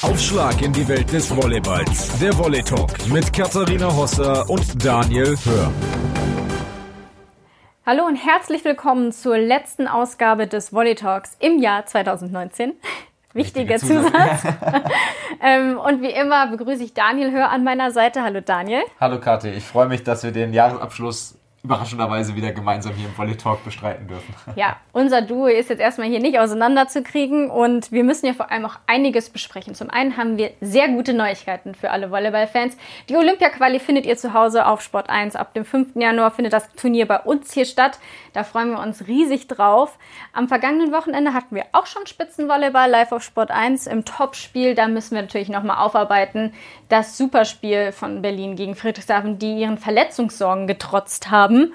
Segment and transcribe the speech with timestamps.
[0.00, 2.20] Aufschlag in die Welt des Volleyballs.
[2.20, 5.72] Der Volley Talk mit Katharina Hosser und Daniel Hör.
[7.84, 12.74] Hallo und herzlich willkommen zur letzten Ausgabe des Volley Talks im Jahr 2019.
[13.32, 14.44] Wichtiger Zusatz.
[15.42, 18.22] ähm, und wie immer begrüße ich Daniel Hör an meiner Seite.
[18.22, 18.82] Hallo Daniel.
[19.00, 21.36] Hallo Kathi, ich freue mich, dass wir den Jahresabschluss
[21.68, 24.34] überraschenderweise wieder gemeinsam hier im Volley Talk bestreiten dürfen.
[24.56, 28.64] Ja, unser Duo ist jetzt erstmal hier nicht auseinanderzukriegen und wir müssen ja vor allem
[28.64, 29.74] auch einiges besprechen.
[29.74, 32.76] Zum einen haben wir sehr gute Neuigkeiten für alle Volleyballfans.
[33.08, 35.36] Die Olympia-Quali findet ihr zu Hause auf Sport 1.
[35.36, 35.94] Ab dem 5.
[35.96, 38.00] Januar findet das Turnier bei uns hier statt.
[38.32, 39.98] Da freuen wir uns riesig drauf.
[40.32, 44.74] Am vergangenen Wochenende hatten wir auch schon Spitzenvolleyball live auf Sport 1 im Topspiel.
[44.74, 46.54] Da müssen wir natürlich nochmal aufarbeiten.
[46.88, 51.72] Das Superspiel von Berlin gegen Friedrichshafen, die ihren Verletzungssorgen getrotzt haben haben.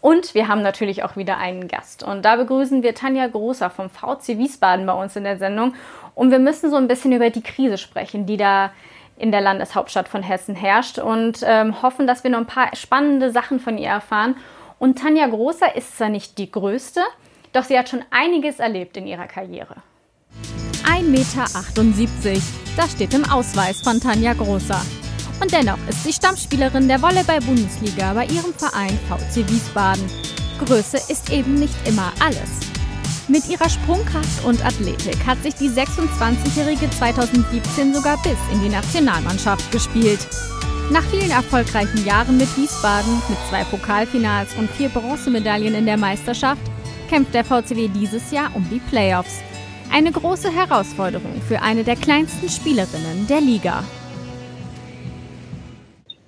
[0.00, 2.02] Und wir haben natürlich auch wieder einen Gast.
[2.02, 5.74] Und da begrüßen wir Tanja Großer vom VC Wiesbaden bei uns in der Sendung.
[6.14, 8.72] Und wir müssen so ein bisschen über die Krise sprechen, die da
[9.18, 13.30] in der Landeshauptstadt von Hessen herrscht und ähm, hoffen, dass wir noch ein paar spannende
[13.30, 14.36] Sachen von ihr erfahren.
[14.78, 17.02] Und Tanja Großer ist zwar nicht die größte,
[17.52, 19.76] doch sie hat schon einiges erlebt in ihrer Karriere.
[20.84, 22.40] 1,78 Meter,
[22.78, 24.80] das steht im Ausweis von Tanja Großer.
[25.40, 30.04] Und dennoch ist sie Stammspielerin der Volleyball-Bundesliga bei ihrem Verein VC Wiesbaden.
[30.64, 32.70] Größe ist eben nicht immer alles.
[33.28, 39.70] Mit ihrer Sprungkraft und Athletik hat sich die 26-Jährige 2017 sogar bis in die Nationalmannschaft
[39.72, 40.18] gespielt.
[40.90, 46.62] Nach vielen erfolgreichen Jahren mit Wiesbaden, mit zwei Pokalfinals und vier Bronzemedaillen in der Meisterschaft,
[47.08, 49.38] kämpft der VCW dieses Jahr um die Playoffs.
[49.92, 53.84] Eine große Herausforderung für eine der kleinsten Spielerinnen der Liga.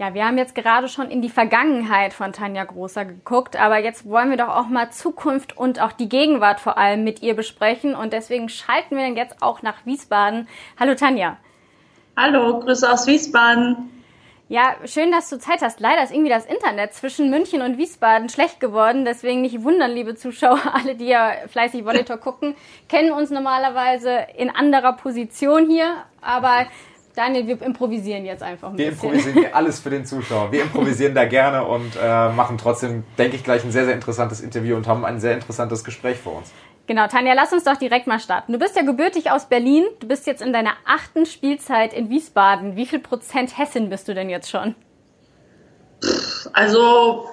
[0.03, 4.05] Ja, wir haben jetzt gerade schon in die Vergangenheit von Tanja Großer geguckt, aber jetzt
[4.05, 7.95] wollen wir doch auch mal Zukunft und auch die Gegenwart vor allem mit ihr besprechen
[7.95, 10.48] und deswegen schalten wir dann jetzt auch nach Wiesbaden.
[10.77, 11.36] Hallo Tanja.
[12.17, 13.92] Hallo, Grüße aus Wiesbaden.
[14.48, 15.78] Ja, schön, dass du Zeit hast.
[15.78, 19.05] Leider ist irgendwie das Internet zwischen München und Wiesbaden schlecht geworden.
[19.05, 22.57] Deswegen nicht wundern, liebe Zuschauer, alle, die ja fleißig Monitor gucken,
[22.89, 25.95] kennen uns normalerweise in anderer Position hier.
[26.20, 26.67] Aber
[27.14, 29.11] Daniel, wir improvisieren jetzt einfach ein wir bisschen.
[29.11, 30.50] Wir improvisieren alles für den Zuschauer.
[30.50, 34.40] Wir improvisieren da gerne und äh, machen trotzdem, denke ich, gleich ein sehr, sehr interessantes
[34.40, 36.52] Interview und haben ein sehr interessantes Gespräch vor uns.
[36.86, 38.52] Genau, Tanja, lass uns doch direkt mal starten.
[38.52, 39.84] Du bist ja gebürtig aus Berlin.
[40.01, 42.77] Du bist jetzt in deiner achten Spielzeit in Wiesbaden.
[42.77, 44.74] Wie viel Prozent Hessin bist du denn jetzt schon?
[46.52, 47.28] Also,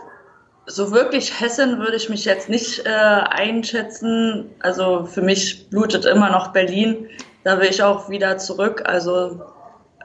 [0.68, 4.52] so wirklich Hessin würde ich mich jetzt nicht äh, einschätzen.
[4.60, 7.08] Also, für mich blutet immer noch Berlin.
[7.44, 8.84] Da will ich auch wieder zurück.
[8.86, 9.42] Also,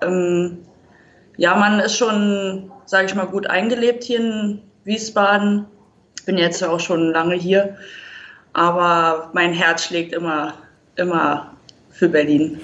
[0.03, 0.59] ähm,
[1.37, 5.67] ja, man ist schon, sage ich mal, gut eingelebt hier in Wiesbaden.
[6.27, 7.77] Bin jetzt auch schon lange hier,
[8.53, 10.55] aber mein Herz schlägt immer,
[10.97, 11.53] immer
[11.91, 12.61] für Berlin.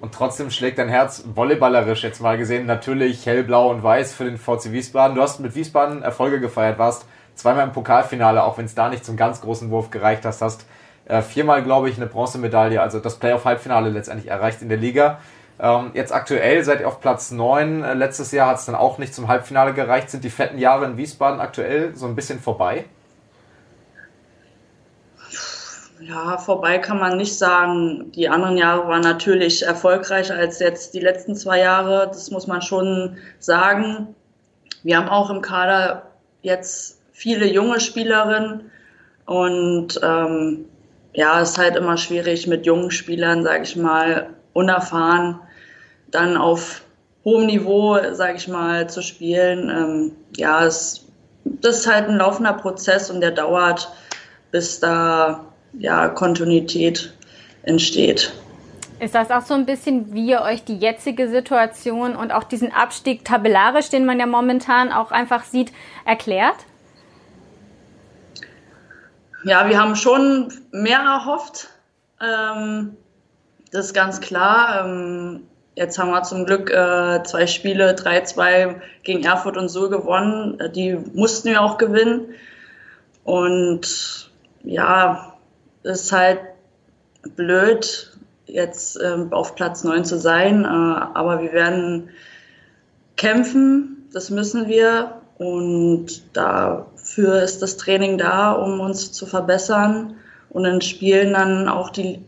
[0.00, 4.38] Und trotzdem schlägt dein Herz volleyballerisch jetzt mal gesehen natürlich hellblau und weiß für den
[4.38, 5.16] VC Wiesbaden.
[5.16, 9.04] Du hast mit Wiesbaden Erfolge gefeiert, warst zweimal im Pokalfinale, auch wenn es da nicht
[9.04, 10.66] zum ganz großen Wurf gereicht hast, hast
[11.06, 15.18] äh, viermal, glaube ich, eine Bronzemedaille, also das Playoff-Halbfinale letztendlich erreicht in der Liga.
[15.60, 17.82] Ähm, jetzt aktuell seid ihr auf Platz 9.
[17.82, 20.10] Äh, letztes Jahr hat es dann auch nicht zum Halbfinale gereicht.
[20.10, 22.84] Sind die fetten Jahre in Wiesbaden aktuell so ein bisschen vorbei?
[26.00, 28.12] Ja, vorbei kann man nicht sagen.
[28.12, 32.06] Die anderen Jahre waren natürlich erfolgreicher als jetzt die letzten zwei Jahre.
[32.06, 34.14] Das muss man schon sagen.
[34.84, 38.70] Wir haben auch im Kader jetzt viele junge Spielerinnen
[39.26, 40.66] und ähm,
[41.14, 45.40] ja, es ist halt immer schwierig mit jungen Spielern, sage ich mal, unerfahren
[46.10, 46.82] dann auf
[47.24, 49.68] hohem Niveau, sage ich mal, zu spielen.
[49.68, 51.06] Ähm, ja, es,
[51.44, 53.90] das ist halt ein laufender Prozess und der dauert,
[54.50, 57.12] bis da ja, Kontinuität
[57.62, 58.32] entsteht.
[59.00, 62.72] Ist das auch so ein bisschen, wie ihr euch die jetzige Situation und auch diesen
[62.72, 65.72] Abstieg tabellarisch, den man ja momentan auch einfach sieht,
[66.04, 66.56] erklärt?
[69.44, 71.68] Ja, wir haben schon mehr erhofft.
[72.20, 72.96] Ähm,
[73.70, 74.84] das ist ganz klar.
[74.84, 75.47] Ähm,
[75.78, 80.58] Jetzt haben wir zum Glück äh, zwei Spiele, 3-2 gegen Erfurt und Suhl gewonnen.
[80.58, 82.34] Äh, die mussten wir auch gewinnen.
[83.22, 84.28] Und
[84.64, 85.34] ja,
[85.84, 86.40] ist halt
[87.36, 88.12] blöd,
[88.46, 90.64] jetzt äh, auf Platz 9 zu sein.
[90.64, 92.08] Äh, aber wir werden
[93.14, 95.20] kämpfen, das müssen wir.
[95.38, 100.16] Und dafür ist das Training da, um uns zu verbessern
[100.50, 102.24] und in Spielen dann auch die,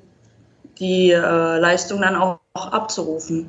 [0.80, 3.48] die äh, Leistung dann auch auch abzurufen.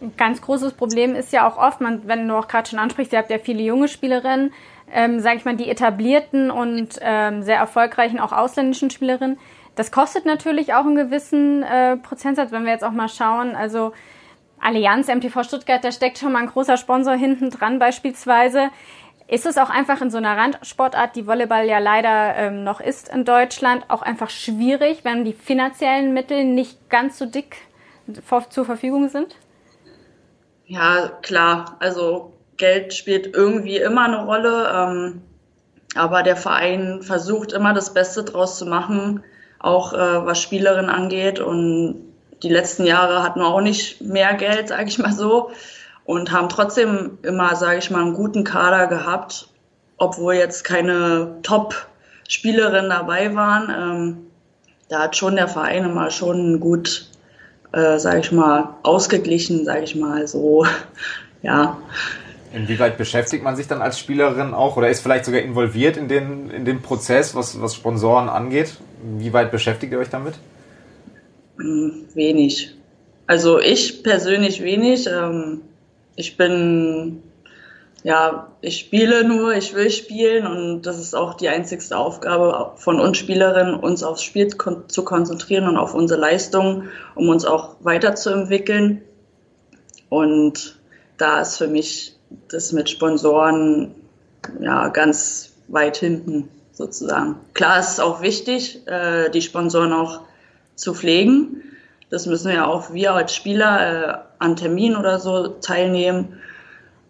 [0.00, 3.12] Ein ganz großes Problem ist ja auch oft, man, wenn du auch gerade schon ansprichst,
[3.12, 4.52] ihr habt ja viele junge Spielerinnen,
[4.92, 9.38] ähm, sage ich mal, die etablierten und ähm, sehr erfolgreichen, auch ausländischen Spielerinnen,
[9.76, 13.54] Das kostet natürlich auch einen gewissen äh, Prozentsatz, wenn wir jetzt auch mal schauen.
[13.54, 13.92] Also
[14.58, 18.70] Allianz, MTV Stuttgart, da steckt schon mal ein großer Sponsor hinten dran beispielsweise.
[19.30, 23.08] Ist es auch einfach in so einer Randsportart, die Volleyball ja leider ähm, noch ist
[23.08, 27.58] in Deutschland, auch einfach schwierig, wenn die finanziellen Mittel nicht ganz so dick
[28.24, 29.36] vor, zur Verfügung sind?
[30.66, 31.76] Ja, klar.
[31.78, 34.68] Also Geld spielt irgendwie immer eine Rolle.
[34.74, 35.22] Ähm,
[35.94, 39.22] aber der Verein versucht immer das Beste draus zu machen,
[39.60, 41.38] auch äh, was Spielerinnen angeht.
[41.38, 42.02] Und
[42.42, 45.52] die letzten Jahre hatten wir auch nicht mehr Geld, sage ich mal so
[46.04, 49.48] und haben trotzdem immer, sage ich mal, einen guten Kader gehabt,
[49.96, 53.70] obwohl jetzt keine Top-Spielerinnen dabei waren.
[53.70, 54.16] Ähm,
[54.88, 57.08] da hat schon der Verein immer schon gut,
[57.72, 60.66] äh, sage ich mal, ausgeglichen, sage ich mal so,
[61.42, 61.78] ja.
[62.52, 66.50] Inwieweit beschäftigt man sich dann als Spielerin auch oder ist vielleicht sogar involviert in den,
[66.50, 68.76] in den Prozess, was, was Sponsoren angeht?
[69.18, 70.34] Wie weit beschäftigt ihr euch damit?
[71.58, 72.74] Hm, wenig.
[73.28, 75.06] Also ich persönlich wenig.
[75.06, 75.60] Ähm,
[76.20, 77.22] ich bin,
[78.02, 83.00] ja, ich spiele nur, ich will spielen und das ist auch die einzigste Aufgabe von
[83.00, 86.84] uns Spielerinnen, uns aufs Spiel zu konzentrieren und auf unsere Leistung,
[87.14, 89.00] um uns auch weiterzuentwickeln.
[90.10, 90.78] Und
[91.16, 92.14] da ist für mich
[92.48, 93.94] das mit Sponsoren
[94.60, 97.36] ja ganz weit hinten sozusagen.
[97.54, 100.20] Klar ist es auch wichtig, äh, die Sponsoren auch
[100.74, 101.62] zu pflegen.
[102.10, 106.40] Das müssen ja auch wir als Spieler äh, an Terminen oder so teilnehmen.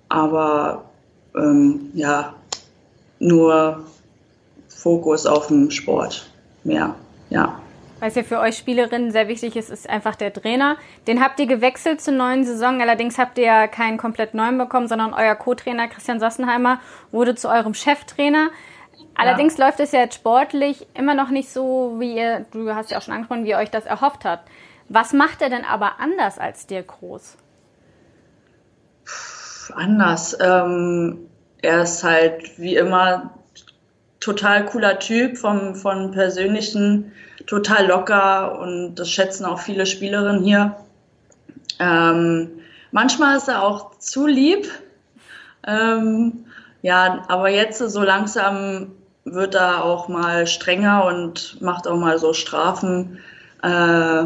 [0.08, 0.84] Aber
[1.34, 2.34] ähm, ja,
[3.18, 3.84] nur
[4.68, 6.30] Fokus auf dem Sport
[6.64, 6.94] mehr,
[7.30, 7.60] ja.
[8.00, 10.78] Was ja für euch Spielerinnen sehr wichtig ist, ist einfach der Trainer.
[11.06, 12.80] Den habt ihr gewechselt zur neuen Saison.
[12.80, 16.80] Allerdings habt ihr ja keinen komplett neuen bekommen, sondern euer Co-Trainer Christian Sassenheimer
[17.12, 18.48] wurde zu eurem Cheftrainer.
[19.14, 19.66] Allerdings ja.
[19.66, 23.02] läuft es ja jetzt sportlich immer noch nicht so, wie ihr, du hast ja auch
[23.02, 24.48] schon angesprochen, wie ihr euch das erhofft habt.
[24.92, 27.36] Was macht er denn aber anders als dir groß?
[29.72, 30.36] Anders.
[30.40, 31.28] Ähm,
[31.62, 33.30] er ist halt wie immer
[34.18, 37.12] total cooler Typ vom, von persönlichen,
[37.46, 40.74] total locker und das schätzen auch viele Spielerinnen hier.
[41.78, 42.50] Ähm,
[42.90, 44.68] manchmal ist er auch zu lieb.
[45.68, 46.46] Ähm,
[46.82, 48.90] ja, aber jetzt so langsam
[49.24, 53.20] wird er auch mal strenger und macht auch mal so Strafen.
[53.62, 54.24] Äh,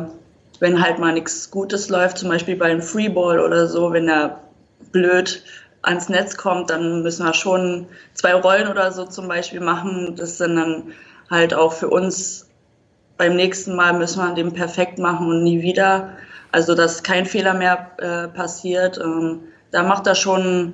[0.64, 4.40] wenn halt mal nichts Gutes läuft, zum Beispiel beim Freeball oder so, wenn er
[4.92, 5.44] blöd
[5.82, 10.14] ans Netz kommt, dann müssen wir schon zwei Rollen oder so zum Beispiel machen.
[10.16, 10.94] Das sind dann
[11.30, 12.48] halt auch für uns
[13.18, 16.16] beim nächsten Mal müssen wir den perfekt machen und nie wieder.
[16.50, 18.96] Also dass kein Fehler mehr äh, passiert.
[18.96, 19.40] Ähm,
[19.70, 20.72] da macht er schon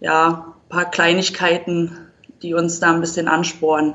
[0.00, 1.90] ja ein paar Kleinigkeiten,
[2.40, 3.92] die uns da ein bisschen anspornen.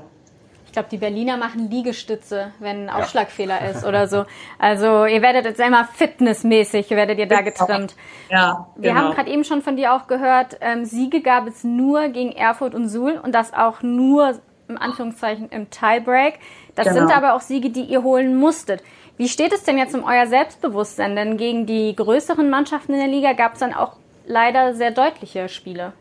[0.72, 3.72] Ich glaube, die Berliner machen Liegestütze, wenn ein Aufschlagfehler ja.
[3.72, 4.24] ist oder so.
[4.58, 7.94] Also ihr werdet jetzt einmal fitnessmäßig, werdet ihr da getrimmt.
[8.30, 9.02] Ja, Wir genau.
[9.02, 12.74] haben gerade eben schon von dir auch gehört, ähm, Siege gab es nur gegen Erfurt
[12.74, 14.40] und Suhl und das auch nur
[14.70, 16.36] im Anführungszeichen im Tiebreak.
[16.76, 17.00] Das genau.
[17.00, 18.82] sind aber auch Siege, die ihr holen musstet.
[19.18, 21.18] Wie steht es denn jetzt um euer Selbstbewusstsein?
[21.18, 25.50] Denn gegen die größeren Mannschaften in der Liga gab es dann auch leider sehr deutliche
[25.50, 25.92] Spiele.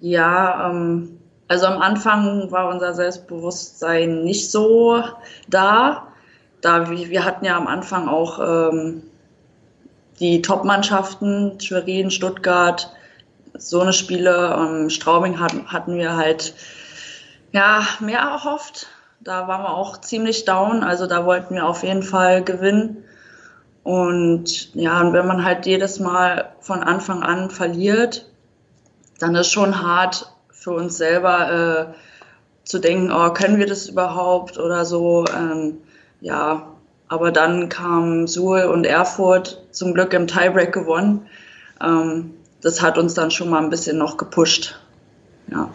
[0.00, 1.18] Ja, ähm,
[1.48, 5.02] also am Anfang war unser Selbstbewusstsein nicht so
[5.48, 6.08] da.
[6.60, 9.02] Da wir hatten ja am Anfang auch ähm,
[10.20, 12.92] die Top-Mannschaften, Schwerin, Stuttgart,
[13.54, 14.56] so eine Spiele.
[14.58, 16.54] Ähm, Straubing hatten, hatten wir halt
[17.52, 18.88] ja mehr erhofft.
[19.20, 20.82] Da waren wir auch ziemlich down.
[20.82, 23.04] Also da wollten wir auf jeden Fall gewinnen.
[23.84, 28.26] Und ja, und wenn man halt jedes Mal von Anfang an verliert,
[29.18, 30.30] dann ist schon hart,
[30.68, 31.94] für uns selber äh,
[32.64, 35.24] zu denken, oh, können wir das überhaupt oder so.
[35.26, 35.78] Ähm,
[36.20, 36.68] ja,
[37.08, 41.26] aber dann kamen Suhl und Erfurt zum Glück im Tiebreak gewonnen.
[41.82, 44.78] Ähm, das hat uns dann schon mal ein bisschen noch gepusht.
[45.50, 45.70] Ja.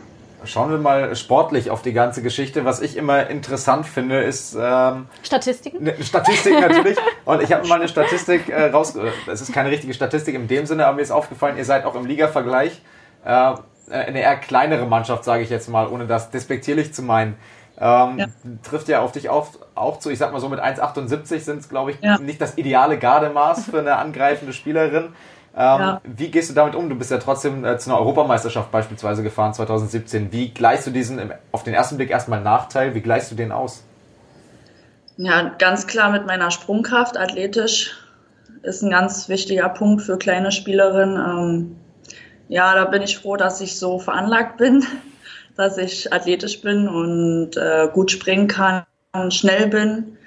[0.46, 2.66] Schauen wir mal sportlich auf die ganze Geschichte.
[2.66, 5.82] Was ich immer interessant finde, ist ähm, Statistiken.
[5.82, 6.98] Ne, Statistik natürlich.
[7.26, 8.94] Und ich habe mal eine Statistik äh, raus.
[9.26, 11.96] Es ist keine richtige Statistik in dem Sinne, aber mir ist aufgefallen, ihr seid auch
[11.96, 12.84] im Liga-Vergleich äh,
[13.26, 13.56] äh,
[13.90, 17.36] eine eher kleinere Mannschaft, sage ich jetzt mal, ohne das despektierlich zu meinen.
[17.80, 18.28] Ähm, ja.
[18.64, 20.10] Trifft ja auf dich auf, auch zu.
[20.10, 22.18] Ich sag mal so, mit 1,78 sind es, glaube ich, ja.
[22.20, 25.10] nicht das ideale Gardemaß für eine angreifende Spielerin.
[25.56, 26.02] Ähm, ja.
[26.04, 26.90] Wie gehst du damit um?
[26.90, 30.32] Du bist ja trotzdem äh, zu einer Europameisterschaft beispielsweise gefahren 2017.
[30.32, 32.96] Wie gleichst du diesen im, auf den ersten Blick erstmal Nachteil?
[32.96, 33.84] Wie gleichst du den aus?
[35.18, 37.96] Ja, ganz klar mit meiner Sprungkraft, athletisch
[38.64, 41.18] ist ein ganz wichtiger Punkt für kleine Spielerinnen.
[41.18, 41.76] Ähm,
[42.54, 44.86] ja, da bin ich froh, dass ich so veranlagt bin,
[45.58, 48.86] dass ich athletisch bin und äh, gut springen kann,
[49.30, 50.18] schnell bin.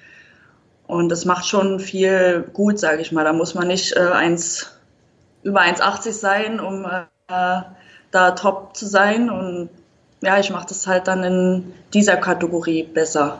[0.88, 3.22] Und das macht schon viel gut, sage ich mal.
[3.22, 4.72] Da muss man nicht äh, eins,
[5.44, 7.60] über 1,80 sein, um äh,
[8.10, 9.30] da top zu sein.
[9.30, 9.68] Und
[10.20, 13.38] ja, ich mache das halt dann in dieser Kategorie besser.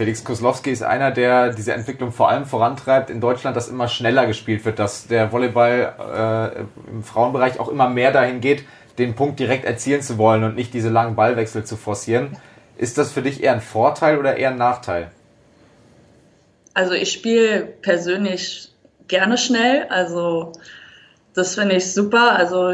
[0.00, 4.26] Felix Koslowski ist einer, der diese Entwicklung vor allem vorantreibt in Deutschland, dass immer schneller
[4.26, 8.64] gespielt wird, dass der Volleyball äh, im Frauenbereich auch immer mehr dahin geht,
[8.96, 12.38] den Punkt direkt erzielen zu wollen und nicht diese langen Ballwechsel zu forcieren.
[12.78, 15.10] Ist das für dich eher ein Vorteil oder eher ein Nachteil?
[16.72, 18.72] Also ich spiele persönlich
[19.06, 20.52] gerne schnell, also
[21.34, 22.36] das finde ich super.
[22.36, 22.72] Also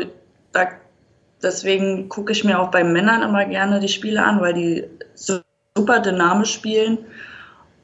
[0.53, 0.69] da,
[1.43, 4.85] deswegen gucke ich mir auch bei Männern immer gerne die Spiele an, weil die
[5.77, 6.99] super dynamisch spielen.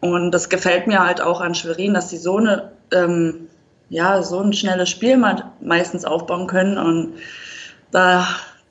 [0.00, 3.48] Und das gefällt mir halt auch an Schwerin, dass sie so eine ähm,
[3.88, 5.22] ja so ein schnelles Spiel
[5.60, 6.78] meistens aufbauen können.
[6.78, 7.14] Und
[7.92, 8.26] da,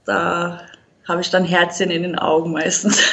[0.06, 0.62] da
[1.08, 3.01] habe ich dann Herzchen in den Augen meistens.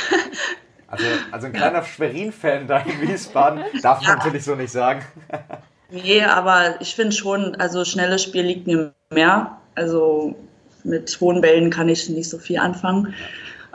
[0.90, 4.16] Also, also ein kleiner Schwerin-Fan da in Wiesbaden darf man ja.
[4.16, 5.04] natürlich so nicht sagen.
[5.90, 9.58] Nee, aber ich finde schon, also schnelles Spiel liegt mir mehr.
[9.74, 10.34] Also
[10.84, 13.14] mit hohen Bällen kann ich nicht so viel anfangen.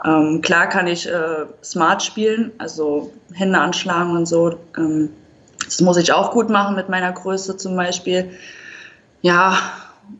[0.04, 4.58] Ähm, klar kann ich äh, smart spielen, also Hände anschlagen und so.
[4.76, 5.10] Ähm,
[5.64, 8.30] das muss ich auch gut machen mit meiner Größe zum Beispiel.
[9.22, 9.56] Ja,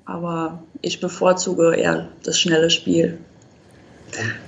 [0.06, 3.18] aber ich bevorzuge eher das schnelle Spiel.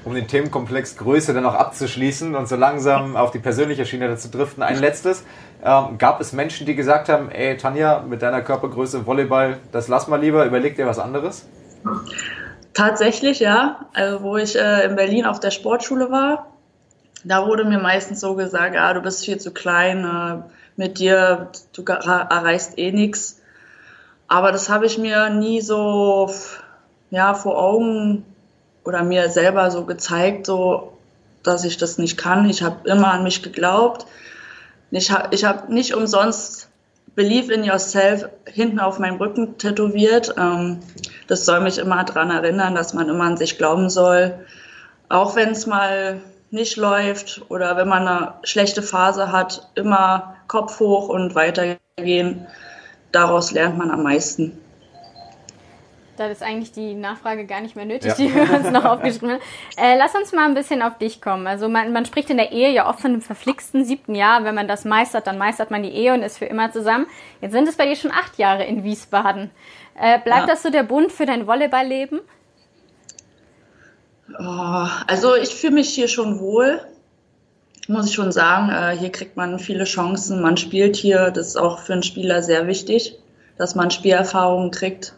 [0.05, 4.28] Um, den Themenkomplex Größe dann noch abzuschließen und so langsam auf die persönliche Schiene dazu
[4.31, 5.25] driften, ein letztes.
[5.62, 10.07] Ähm, gab es Menschen, die gesagt haben, ey Tanja, mit deiner Körpergröße Volleyball, das lass
[10.07, 11.47] mal lieber, überleg dir was anderes?
[12.76, 13.87] Tatsächlich, ja.
[13.95, 16.52] Also wo ich äh, in Berlin auf der Sportschule war,
[17.25, 20.42] da wurde mir meistens so gesagt, ja, du bist viel zu klein, äh,
[20.76, 23.40] mit dir, du erreichst eh nichts.
[24.28, 26.30] Aber das habe ich mir nie so
[27.11, 28.26] ja, vor Augen
[28.85, 30.99] oder mir selber so gezeigt, so
[31.42, 32.47] dass ich das nicht kann.
[32.50, 34.04] Ich habe immer an mich geglaubt.
[34.90, 36.68] Ich habe ich hab nicht umsonst
[37.17, 40.35] Believe in Yourself hinten auf meinem Rücken tätowiert.
[40.39, 40.81] Ähm,
[41.27, 44.35] das soll mich immer daran erinnern, dass man immer an sich glauben soll.
[45.09, 46.21] Auch wenn es mal
[46.51, 52.47] nicht läuft oder wenn man eine schlechte Phase hat, immer Kopf hoch und weitergehen.
[53.13, 54.59] Daraus lernt man am meisten.
[56.17, 58.15] Da ist eigentlich die Nachfrage gar nicht mehr nötig, ja.
[58.17, 59.41] die wir uns noch aufgeschrieben haben.
[59.77, 61.47] Äh, lass uns mal ein bisschen auf dich kommen.
[61.47, 64.45] Also man, man spricht in der Ehe ja oft von einem verflixten siebten Jahr.
[64.45, 67.07] Wenn man das meistert, dann meistert man die Ehe und ist für immer zusammen.
[67.41, 69.51] Jetzt sind es bei dir schon acht Jahre in Wiesbaden.
[69.99, 70.47] Äh, bleibt ja.
[70.47, 72.21] das so der Bund für dein Volleyballleben?
[74.39, 76.81] Oh, also ich fühle mich hier schon wohl,
[77.89, 78.71] muss ich schon sagen.
[78.71, 80.43] Äh, hier kriegt man viele Chancen.
[80.43, 83.19] Man spielt hier, das ist auch für einen Spieler sehr wichtig,
[83.57, 85.15] dass man Spielerfahrungen kriegt.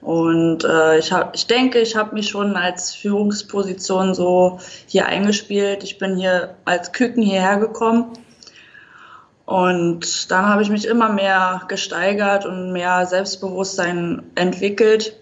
[0.00, 5.84] Und äh, ich, hab, ich denke, ich habe mich schon als Führungsposition so hier eingespielt.
[5.84, 8.12] Ich bin hier als Küken hierher gekommen.
[9.44, 15.16] Und dann habe ich mich immer mehr gesteigert und mehr Selbstbewusstsein entwickelt.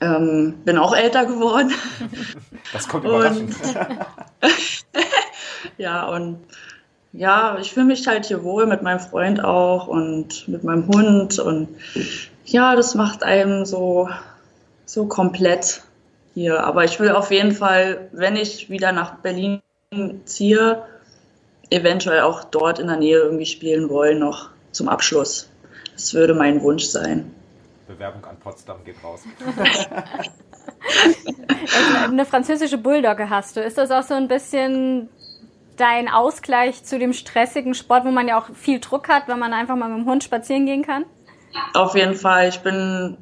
[0.00, 1.72] Ähm, bin auch älter geworden.
[2.72, 3.54] Das kommt überraschend.
[5.78, 6.38] ja, und
[7.12, 11.38] ja, ich fühle mich halt hier wohl mit meinem Freund auch und mit meinem Hund
[11.38, 11.68] und
[12.44, 14.08] ja, das macht einem so,
[14.84, 15.82] so komplett
[16.34, 16.64] hier.
[16.64, 19.60] Aber ich will auf jeden Fall, wenn ich wieder nach Berlin
[20.24, 20.84] ziehe,
[21.70, 25.48] eventuell auch dort in der Nähe irgendwie spielen wollen, noch zum Abschluss.
[25.94, 27.34] Das würde mein Wunsch sein.
[27.86, 29.22] Bewerbung an Potsdam geht raus.
[32.04, 33.60] Eine französische Bulldogge hast du.
[33.60, 35.08] Ist das auch so ein bisschen
[35.76, 39.52] dein Ausgleich zu dem stressigen Sport, wo man ja auch viel Druck hat, wenn man
[39.52, 41.04] einfach mal mit dem Hund spazieren gehen kann?
[41.74, 42.48] Auf jeden Fall.
[42.48, 43.16] Ich bin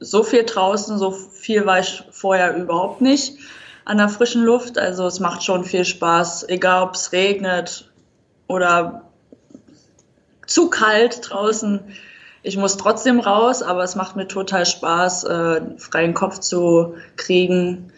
[0.00, 3.38] so viel draußen, so viel war ich vorher überhaupt nicht
[3.84, 4.78] an der frischen Luft.
[4.78, 7.90] Also es macht schon viel Spaß, egal ob es regnet
[8.46, 9.02] oder
[10.46, 11.80] zu kalt draußen.
[12.42, 17.92] Ich muss trotzdem raus, aber es macht mir total Spaß, äh, freien Kopf zu kriegen.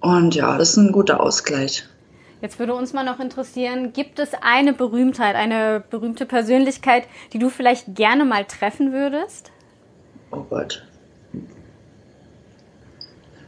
[0.00, 1.84] Und ja, das ist ein guter Ausgleich.
[2.40, 7.50] Jetzt würde uns mal noch interessieren, gibt es eine Berühmtheit, eine berühmte Persönlichkeit, die du
[7.50, 9.50] vielleicht gerne mal treffen würdest?
[10.30, 10.86] Oh Gott.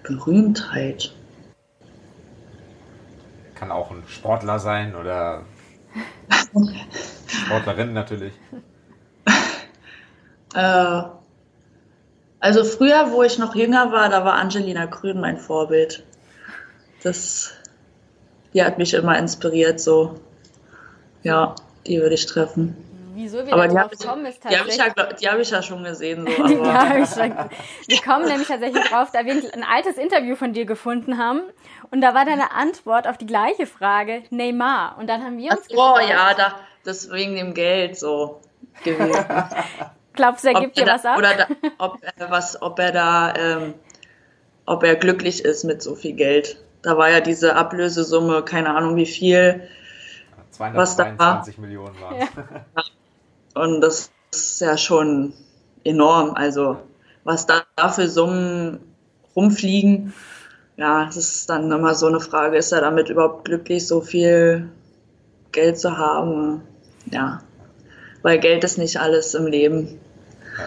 [0.02, 1.14] Berühmtheit.
[3.54, 5.44] Kann auch ein Sportler sein oder
[7.26, 8.32] Sportlerin natürlich.
[10.54, 11.02] Äh,
[12.40, 16.04] also früher, wo ich noch jünger war, da war Angelina Grün mein Vorbild.
[17.04, 17.54] Das
[18.54, 20.16] die hat mich immer inspiriert, so.
[21.22, 21.54] Ja,
[21.86, 22.76] die würde ich treffen.
[23.14, 24.76] Wieso wir aber die drauf kommen, ist tatsächlich...
[24.76, 26.26] Die habe ich, ja, hab ich ja schon gesehen.
[26.26, 27.34] So, ja, ich schon,
[27.86, 31.42] wir kommen nämlich tatsächlich drauf, da wir ein altes Interview von dir gefunden haben.
[31.90, 34.96] Und da war deine Antwort auf die gleiche Frage Neymar.
[34.98, 36.54] Und dann haben wir uns Ach, Oh ja, da,
[36.84, 38.40] das wegen dem Geld so
[38.84, 39.12] gewesen.
[40.14, 41.18] Glaubst du, er gibt dir was ab?
[41.18, 41.46] Oder da,
[41.78, 43.74] ob, er was, ob er da, ähm,
[44.66, 46.56] ob er glücklich ist mit so viel Geld.
[46.82, 49.62] Da war ja diese Ablösesumme, keine Ahnung wie viel.
[50.52, 52.26] 222 Millionen war ja.
[53.54, 55.32] Und das ist ja schon
[55.84, 56.34] enorm.
[56.34, 56.78] Also
[57.24, 58.80] was da für Summen
[59.36, 60.12] rumfliegen,
[60.76, 64.70] ja, das ist dann immer so eine Frage, ist er damit überhaupt glücklich, so viel
[65.52, 66.62] Geld zu haben?
[67.10, 67.42] Ja,
[68.22, 70.00] weil Geld ist nicht alles im Leben.
[70.58, 70.64] Ja.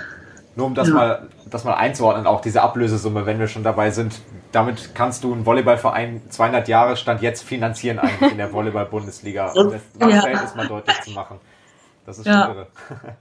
[0.55, 0.93] Nur um das, ja.
[0.93, 5.33] mal, das mal einzuordnen, auch diese Ablösesumme, wenn wir schon dabei sind, damit kannst du
[5.33, 10.21] einen Volleyballverein 200 Jahre Stand jetzt finanzieren eigentlich in der Volleyball-Bundesliga, um das ja.
[10.21, 11.39] Verhältnis mal deutlich zu machen.
[12.05, 12.45] Das ist ja.
[12.45, 12.67] schon irre.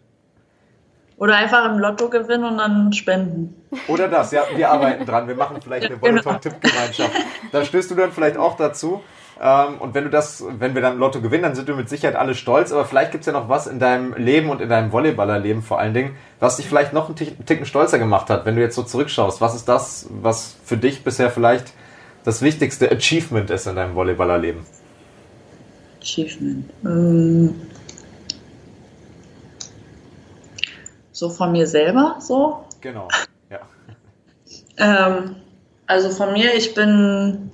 [1.19, 3.55] Oder einfach im Lotto gewinnen und dann spenden.
[3.87, 5.29] Oder das, ja, wir arbeiten dran.
[5.29, 7.15] Wir machen vielleicht eine Volley Talk Tippgemeinschaft.
[7.53, 9.05] Da stößt du dann vielleicht auch dazu.
[9.45, 12.15] Ähm, und wenn du das, wenn wir dann Lotto gewinnen, dann sind wir mit Sicherheit
[12.15, 12.71] alle stolz.
[12.71, 15.81] Aber vielleicht gibt es ja noch was in deinem Leben und in deinem Volleyballerleben vor
[15.81, 18.85] allen Dingen, was dich vielleicht noch einen Ticken stolzer gemacht hat, wenn du jetzt so
[18.85, 19.41] zurückschaust.
[19.41, 21.73] Was ist das, was für dich bisher vielleicht
[22.23, 24.65] das wichtigste Achievement ist in deinem Volleyballerleben?
[26.01, 26.71] Achievement.
[26.85, 27.55] Ähm
[31.11, 32.65] so von mir selber so.
[32.81, 33.09] Genau,
[33.51, 33.61] ja.
[34.79, 35.37] ähm,
[35.87, 37.51] also von mir, ich bin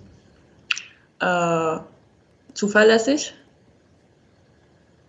[1.20, 1.78] äh,
[2.54, 3.34] zuverlässig,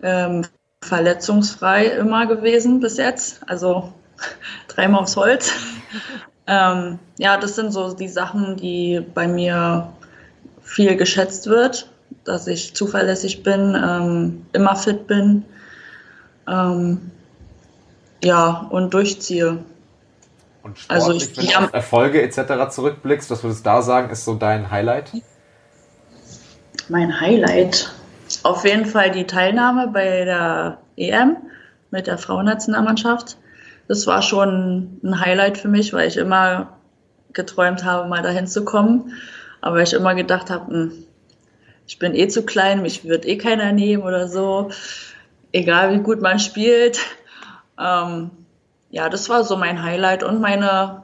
[0.01, 0.45] ähm,
[0.81, 3.93] verletzungsfrei immer gewesen bis jetzt, also
[4.67, 5.51] dreimal aufs Holz.
[6.47, 9.91] ähm, ja, das sind so die Sachen, die bei mir
[10.61, 11.89] viel geschätzt wird,
[12.23, 15.45] dass ich zuverlässig bin, ähm, immer fit bin.
[16.47, 17.11] Ähm,
[18.23, 19.63] ja, und durchziehe.
[20.61, 22.69] Und sportlich, also ich, wenn du auf Erfolge etc.
[22.69, 25.13] zurückblickst, was würdest du da sagen, ist so dein Highlight?
[26.89, 27.91] Mein Highlight?
[28.41, 31.38] Auf jeden Fall die Teilnahme bei der EM
[31.91, 33.38] mit der Frauennationalmannschaft.
[33.88, 36.79] Das war schon ein Highlight für mich, weil ich immer
[37.31, 39.13] geträumt habe, mal dahin zu kommen.
[39.61, 40.92] Aber ich immer gedacht habe, hm,
[41.87, 44.72] ich bin eh zu klein, mich wird eh keiner nehmen oder so.
[45.51, 47.00] Egal wie gut man spielt,
[47.79, 48.31] ähm,
[48.90, 51.03] ja, das war so mein Highlight und meine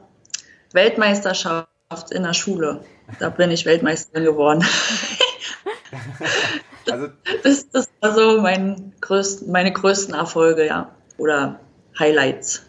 [0.72, 2.80] Weltmeisterschaft in der Schule.
[3.20, 4.64] Da bin ich Weltmeisterin geworden.
[6.90, 7.08] also,
[7.42, 10.90] das, das, war so mein größten, meine größten Erfolge, ja.
[11.18, 11.60] Oder
[11.98, 12.66] Highlights.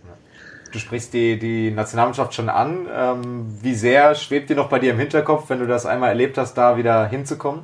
[0.72, 2.88] Du sprichst die, die Nationalmannschaft schon an.
[2.92, 6.38] Ähm, wie sehr schwebt dir noch bei dir im Hinterkopf, wenn du das einmal erlebt
[6.38, 7.64] hast, da wieder hinzukommen?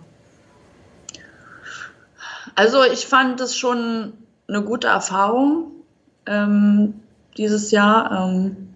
[2.56, 4.14] Also ich fand es schon
[4.48, 5.72] eine gute Erfahrung
[6.26, 7.02] ähm,
[7.38, 8.30] dieses Jahr.
[8.30, 8.74] Ähm,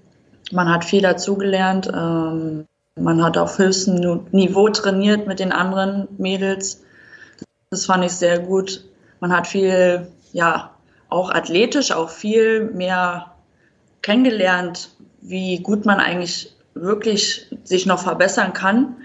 [0.52, 1.90] man hat viel dazugelernt.
[1.94, 2.66] Ähm,
[2.98, 6.84] man hat auf höchstem Niveau trainiert mit den anderen Mädels.
[7.70, 8.84] Das fand ich sehr gut.
[9.20, 10.72] Man hat viel, ja,
[11.10, 13.32] auch athletisch, auch viel mehr
[14.02, 14.90] kennengelernt,
[15.22, 18.98] wie gut man eigentlich wirklich sich noch verbessern kann.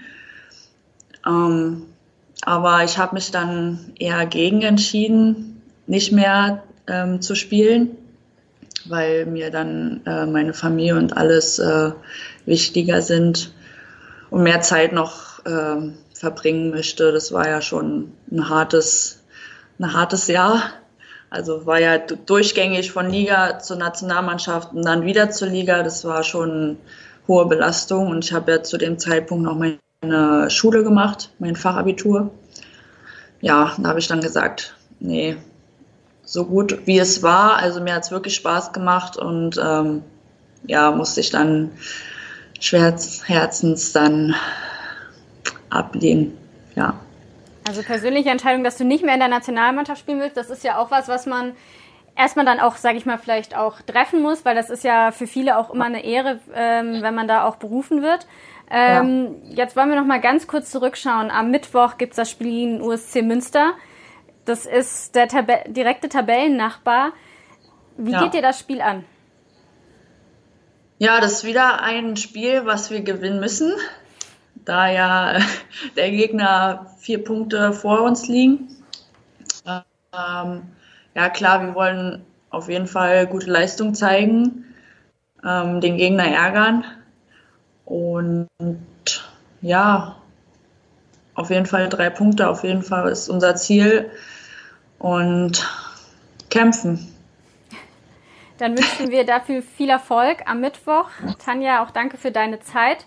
[1.25, 1.83] Ähm,
[2.43, 7.97] aber ich habe mich dann eher gegen entschieden, nicht mehr ähm, zu spielen
[8.85, 11.91] weil mir dann äh, meine Familie und alles äh,
[12.45, 13.53] wichtiger sind
[14.33, 17.11] und mehr Zeit noch äh, verbringen möchte.
[17.11, 19.21] Das war ja schon ein hartes,
[19.77, 20.71] ein hartes Jahr.
[21.29, 25.83] Also war ja durchgängig von Liga zur Nationalmannschaft und dann wieder zur Liga.
[25.83, 26.77] Das war schon
[27.27, 32.31] hohe Belastung und ich habe ja zu dem Zeitpunkt noch meine Schule gemacht, mein Fachabitur.
[33.39, 35.37] Ja, da habe ich dann gesagt, nee,
[36.23, 37.57] so gut wie es war.
[37.57, 40.01] Also mir hat es wirklich Spaß gemacht und ähm,
[40.65, 41.69] ja, musste ich dann
[42.63, 44.35] schwerherzens dann
[45.69, 46.37] ablehnen.
[46.75, 46.95] Ja.
[47.67, 50.77] Also persönliche Entscheidung, dass du nicht mehr in der Nationalmannschaft spielen willst, das ist ja
[50.77, 51.53] auch was, was man
[52.15, 55.27] erstmal dann auch, sage ich mal, vielleicht auch treffen muss, weil das ist ja für
[55.27, 58.27] viele auch immer eine Ehre, ähm, wenn man da auch berufen wird.
[58.71, 59.63] Ähm, ja.
[59.63, 61.31] Jetzt wollen wir noch mal ganz kurz zurückschauen.
[61.31, 63.73] Am Mittwoch gibt es das Spiel in USC Münster.
[64.45, 67.11] Das ist der Tab direkte Tabellennachbar.
[67.97, 68.23] Wie ja.
[68.23, 69.05] geht dir das Spiel an?
[71.03, 73.73] Ja, das ist wieder ein Spiel, was wir gewinnen müssen,
[74.63, 75.37] da ja
[75.97, 78.69] der Gegner vier Punkte vor uns liegen.
[79.65, 80.61] Ähm,
[81.13, 84.63] ja, klar, wir wollen auf jeden Fall gute Leistung zeigen,
[85.45, 86.85] ähm, den Gegner ärgern
[87.83, 88.47] und
[89.61, 90.15] ja,
[91.35, 94.09] auf jeden Fall drei Punkte, auf jeden Fall ist unser Ziel
[94.99, 95.69] und
[96.49, 97.12] kämpfen.
[98.57, 101.09] Dann wünschen wir dafür viel Erfolg am Mittwoch.
[101.43, 103.05] Tanja, auch danke für deine Zeit.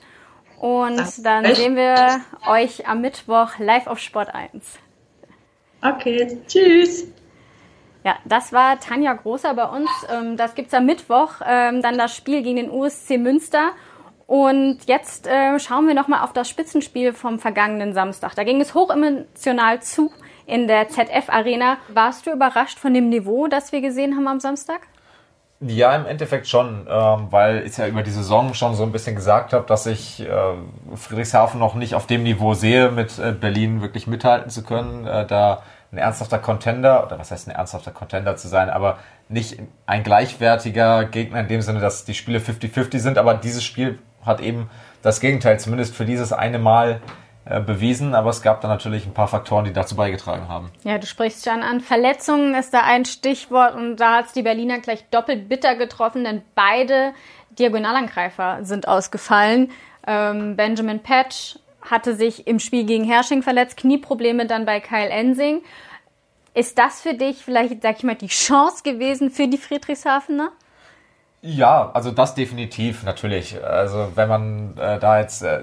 [0.59, 4.79] Und dann sehen wir euch am Mittwoch live auf Sport 1.
[5.83, 7.07] Okay, tschüss.
[8.05, 9.91] Ja, das war Tanja Großer bei uns.
[10.11, 11.41] Ähm, das gibt's am Mittwoch.
[11.45, 13.73] Ähm, dann das Spiel gegen den USC Münster.
[14.27, 18.35] Und jetzt äh, schauen wir nochmal auf das Spitzenspiel vom vergangenen Samstag.
[18.35, 20.13] Da ging es hochemotional zu
[20.47, 21.79] in der ZF Arena.
[21.89, 24.81] Warst du überrascht von dem Niveau, das wir gesehen haben am Samstag?
[25.61, 29.16] Ja, im Endeffekt schon, ähm, weil ich ja über die Saison schon so ein bisschen
[29.16, 30.29] gesagt habe, dass ich äh,
[30.95, 35.27] Friedrichshafen noch nicht auf dem Niveau sehe, mit äh, Berlin wirklich mithalten zu können, äh,
[35.27, 38.99] da ein ernsthafter Contender, oder was heißt ein ernsthafter Contender zu sein, aber
[39.31, 43.99] nicht ein gleichwertiger Gegner in dem Sinne, dass die Spiele 50-50 sind, aber dieses Spiel
[44.27, 44.69] hat eben
[45.01, 47.01] das Gegenteil, zumindest für dieses eine Mal
[47.67, 50.71] bewiesen, aber es gab da natürlich ein paar Faktoren, die dazu beigetragen haben.
[50.83, 51.81] Ja, du sprichst schon an.
[51.81, 56.25] Verletzungen ist da ein Stichwort und da hat es die Berliner gleich doppelt bitter getroffen,
[56.25, 57.13] denn beide
[57.51, 59.71] Diagonalangreifer sind ausgefallen.
[60.07, 65.63] Ähm, Benjamin Patch hatte sich im Spiel gegen Hersching verletzt, Knieprobleme dann bei Kyle Ensing.
[66.53, 70.51] Ist das für dich vielleicht, sag ich mal, die Chance gewesen für die Friedrichshafener?
[71.42, 73.62] Ja, also das definitiv, natürlich.
[73.62, 75.61] Also wenn man äh, da jetzt äh,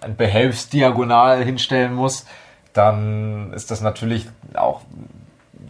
[0.00, 2.26] ein Behelfsdiagonal hinstellen muss,
[2.72, 4.82] dann ist das natürlich auch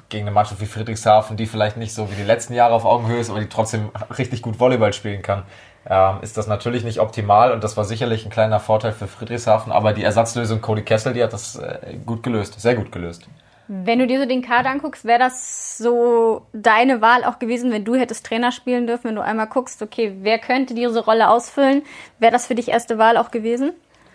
[0.08, 3.18] gegen eine Mannschaft wie Friedrichshafen, die vielleicht nicht so wie die letzten Jahre auf Augenhöhe
[3.18, 5.42] ist, aber die trotzdem richtig gut Volleyball spielen kann,
[5.88, 9.72] ähm, ist das natürlich nicht optimal und das war sicherlich ein kleiner Vorteil für Friedrichshafen,
[9.72, 13.28] aber die Ersatzlösung Cody Kessel, die hat das äh, gut gelöst, sehr gut gelöst.
[13.68, 17.84] Wenn du dir so den Kader anguckst, wäre das so deine Wahl auch gewesen, wenn
[17.84, 21.82] du hättest Trainer spielen dürfen, wenn du einmal guckst, okay, wer könnte diese Rolle ausfüllen?
[22.18, 23.72] Wäre das für dich erste Wahl auch gewesen?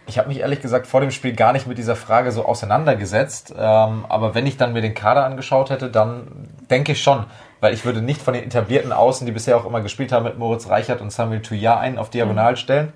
[0.08, 3.54] Ich habe mich ehrlich gesagt vor dem Spiel gar nicht mit dieser Frage so auseinandergesetzt.
[3.58, 7.26] Ähm, aber wenn ich dann mir den Kader angeschaut hätte, dann denke ich schon.
[7.60, 10.38] Weil ich würde nicht von den etablierten Außen, die bisher auch immer gespielt haben, mit
[10.38, 12.58] Moritz Reichert und Samuel Tuyar einen auf Diagonal mhm.
[12.58, 12.94] stellen.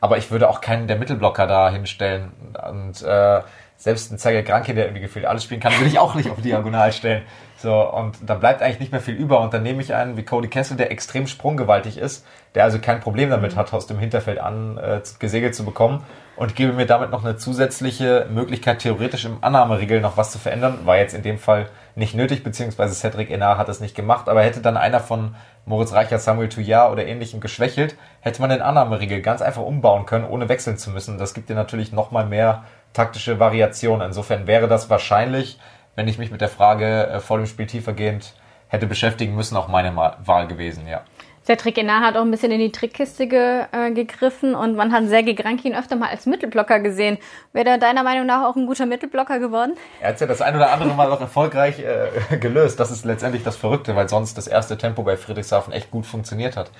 [0.00, 2.32] Aber ich würde auch keinen der Mittelblocker da hinstellen.
[2.70, 3.40] Und äh,
[3.84, 6.40] selbst ein Zeiger Granke, der irgendwie gefühlt alles spielen kann, würde ich auch nicht auf
[6.40, 7.20] Diagonal stellen.
[7.58, 9.42] So, und da bleibt eigentlich nicht mehr viel über.
[9.42, 13.00] Und dann nehme ich einen wie Cody Kessel, der extrem sprunggewaltig ist, der also kein
[13.00, 13.56] Problem damit mhm.
[13.58, 16.02] hat, aus dem Hinterfeld an äh, gesegelt zu bekommen
[16.36, 20.78] und gebe mir damit noch eine zusätzliche Möglichkeit, theoretisch im Annahmeregel noch was zu verändern.
[20.84, 24.42] War jetzt in dem Fall nicht nötig, beziehungsweise Cedric Enar hat es nicht gemacht, aber
[24.42, 25.34] hätte dann einer von
[25.66, 30.24] Moritz Reicher, Samuel Touillard oder ähnlichem geschwächelt, hätte man den Annahmeregel ganz einfach umbauen können,
[30.24, 31.18] ohne wechseln zu müssen.
[31.18, 34.00] Das gibt dir natürlich nochmal mehr taktische Variation.
[34.00, 35.58] Insofern wäre das wahrscheinlich,
[35.94, 38.34] wenn ich mich mit der Frage äh, vor dem Spiel tiefergehend
[38.68, 41.02] hätte beschäftigen müssen, auch meine Wahl gewesen, ja.
[41.44, 45.06] Cedric Enar hat auch ein bisschen in die Trickkiste ge, äh, gegriffen und man hat
[45.08, 47.18] Sergei Grankin öfter mal als Mittelblocker gesehen.
[47.52, 49.74] Wäre er deiner Meinung nach auch ein guter Mittelblocker geworden?
[50.00, 52.80] Er hat ja das ein oder andere Mal auch erfolgreich äh, gelöst.
[52.80, 56.56] Das ist letztendlich das Verrückte, weil sonst das erste Tempo bei Friedrichshafen echt gut funktioniert
[56.56, 56.70] hat.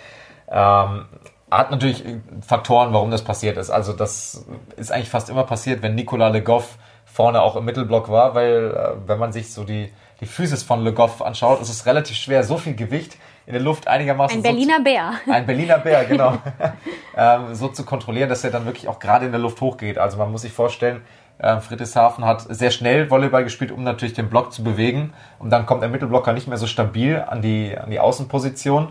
[0.48, 1.05] Ähm,
[1.50, 2.04] hat natürlich
[2.46, 3.70] Faktoren, warum das passiert ist.
[3.70, 4.44] Also das
[4.76, 8.74] ist eigentlich fast immer passiert, wenn Nicolas Le Goff vorne auch im Mittelblock war, weil
[8.74, 12.16] äh, wenn man sich so die, die Physis von Le Goff anschaut, ist es relativ
[12.16, 14.38] schwer, so viel Gewicht in der Luft einigermaßen...
[14.38, 15.12] Ein Berliner so Bär.
[15.28, 16.38] Ein Berliner Bär, genau.
[17.16, 19.98] ähm, so zu kontrollieren, dass er dann wirklich auch gerade in der Luft hochgeht.
[19.98, 21.02] Also man muss sich vorstellen,
[21.38, 25.12] äh, Friedrichshafen hat sehr schnell Volleyball gespielt, um natürlich den Block zu bewegen.
[25.38, 28.88] Und dann kommt der Mittelblocker nicht mehr so stabil an die, an die Außenposition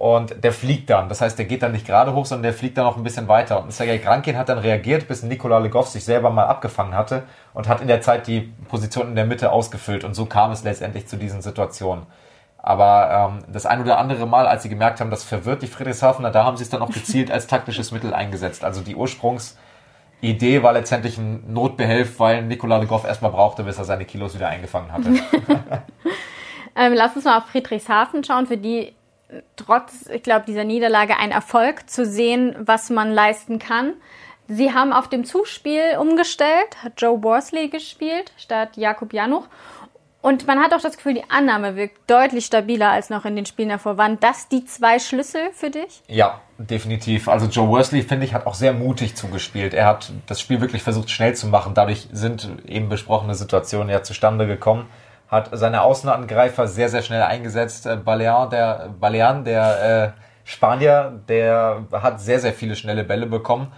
[0.00, 1.10] und der fliegt dann.
[1.10, 3.28] Das heißt, der geht dann nicht gerade hoch, sondern der fliegt dann noch ein bisschen
[3.28, 3.62] weiter.
[3.62, 7.68] Und Sergei Krankin hat dann reagiert, bis Nikola Legov sich selber mal abgefangen hatte und
[7.68, 10.02] hat in der Zeit die Position in der Mitte ausgefüllt.
[10.04, 12.06] Und so kam es letztendlich zu diesen Situationen.
[12.56, 16.30] Aber ähm, das ein oder andere Mal, als sie gemerkt haben, das verwirrt die Friedrichshafener,
[16.30, 18.64] da haben sie es dann auch gezielt als taktisches Mittel eingesetzt.
[18.64, 24.06] Also die Ursprungsidee war letztendlich ein Notbehelf, weil Nikola Legov erstmal brauchte, bis er seine
[24.06, 25.10] Kilos wieder eingefangen hatte.
[26.74, 28.46] ähm, lass uns mal auf Friedrichshafen schauen.
[28.46, 28.94] Für die
[29.56, 33.94] trotz, ich glaube, dieser Niederlage ein Erfolg zu sehen, was man leisten kann.
[34.48, 39.46] Sie haben auf dem Zuspiel umgestellt, hat Joe Borsley gespielt statt Jakub Januch.
[40.22, 43.46] Und man hat auch das Gefühl, die Annahme wirkt deutlich stabiler als noch in den
[43.46, 43.96] Spielen davor.
[43.96, 46.02] Waren das die zwei Schlüssel für dich?
[46.08, 47.28] Ja, definitiv.
[47.28, 49.72] Also Joe Worsley, finde ich, hat auch sehr mutig zugespielt.
[49.72, 51.72] Er hat das Spiel wirklich versucht, schnell zu machen.
[51.72, 54.88] Dadurch sind eben besprochene Situationen ja zustande gekommen
[55.30, 57.86] hat seine Außenangreifer sehr, sehr schnell eingesetzt.
[57.86, 63.72] Äh, Balean, der, Balean, der äh, Spanier, der hat sehr, sehr viele schnelle Bälle bekommen.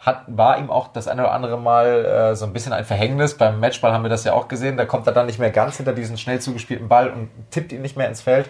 [0.00, 3.36] Hat, war ihm auch das eine oder andere Mal äh, so ein bisschen ein Verhängnis.
[3.36, 4.76] Beim Matchball haben wir das ja auch gesehen.
[4.76, 7.82] Da kommt er dann nicht mehr ganz hinter diesen schnell zugespielten Ball und tippt ihn
[7.82, 8.48] nicht mehr ins Feld.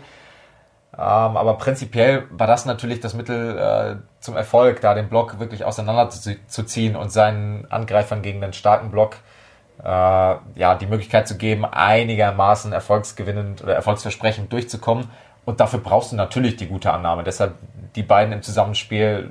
[0.94, 1.02] Ähm,
[1.36, 6.96] aber prinzipiell war das natürlich das Mittel äh, zum Erfolg, da den Block wirklich auseinanderzuziehen
[6.96, 9.16] und seinen Angreifern gegen den starken Block
[9.82, 15.08] äh, ja, die Möglichkeit zu geben, einigermaßen erfolgsgewinnend oder erfolgsversprechend durchzukommen.
[15.44, 17.22] Und dafür brauchst du natürlich die gute Annahme.
[17.22, 17.54] Deshalb
[17.94, 19.30] die beiden im Zusammenspiel,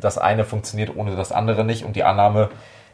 [0.00, 2.50] das eine funktioniert ohne das andere nicht und die Annahme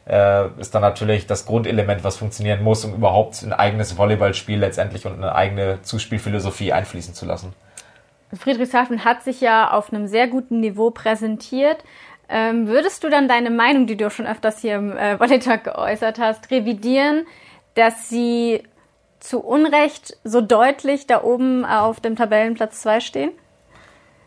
[0.08, 5.06] äh, ist dann natürlich das Grundelement, was funktionieren muss, um überhaupt ein eigenes Volleyballspiel letztendlich
[5.06, 7.52] und eine eigene Zuspielphilosophie einfließen zu lassen.
[8.34, 11.78] Friedrichshafen hat sich ja auf einem sehr guten Niveau präsentiert.
[12.28, 16.18] Ähm, würdest du dann deine Meinung, die du schon öfters hier im äh, Volley geäußert
[16.18, 17.26] hast, revidieren,
[17.74, 18.62] dass sie
[19.20, 23.30] zu Unrecht so deutlich da oben auf dem Tabellenplatz 2 stehen?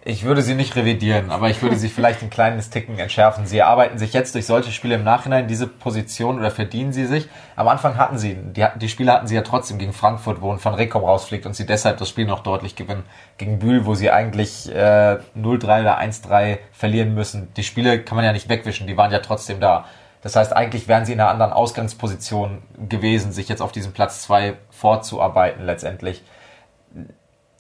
[0.04, 3.46] Ich würde sie nicht revidieren, aber ich würde sie vielleicht ein kleines Ticken entschärfen.
[3.46, 7.30] Sie erarbeiten sich jetzt durch solche Spiele im Nachhinein diese Position oder verdienen sie sich.
[7.56, 10.64] Am Anfang hatten sie, die, die Spiele hatten sie ja trotzdem gegen Frankfurt, wo ein
[10.64, 13.04] Van Rekom rausfliegt und sie deshalb das Spiel noch deutlich gewinnen.
[13.38, 17.54] Gegen Bühl, wo sie eigentlich äh, 0-3 oder 1-3 verlieren müssen.
[17.56, 19.86] Die Spiele kann man ja nicht wegwischen, die waren ja trotzdem da.
[20.24, 24.24] Das heißt, eigentlich wären sie in einer anderen Ausgangsposition gewesen, sich jetzt auf diesen Platz
[24.24, 26.24] 2 vorzuarbeiten letztendlich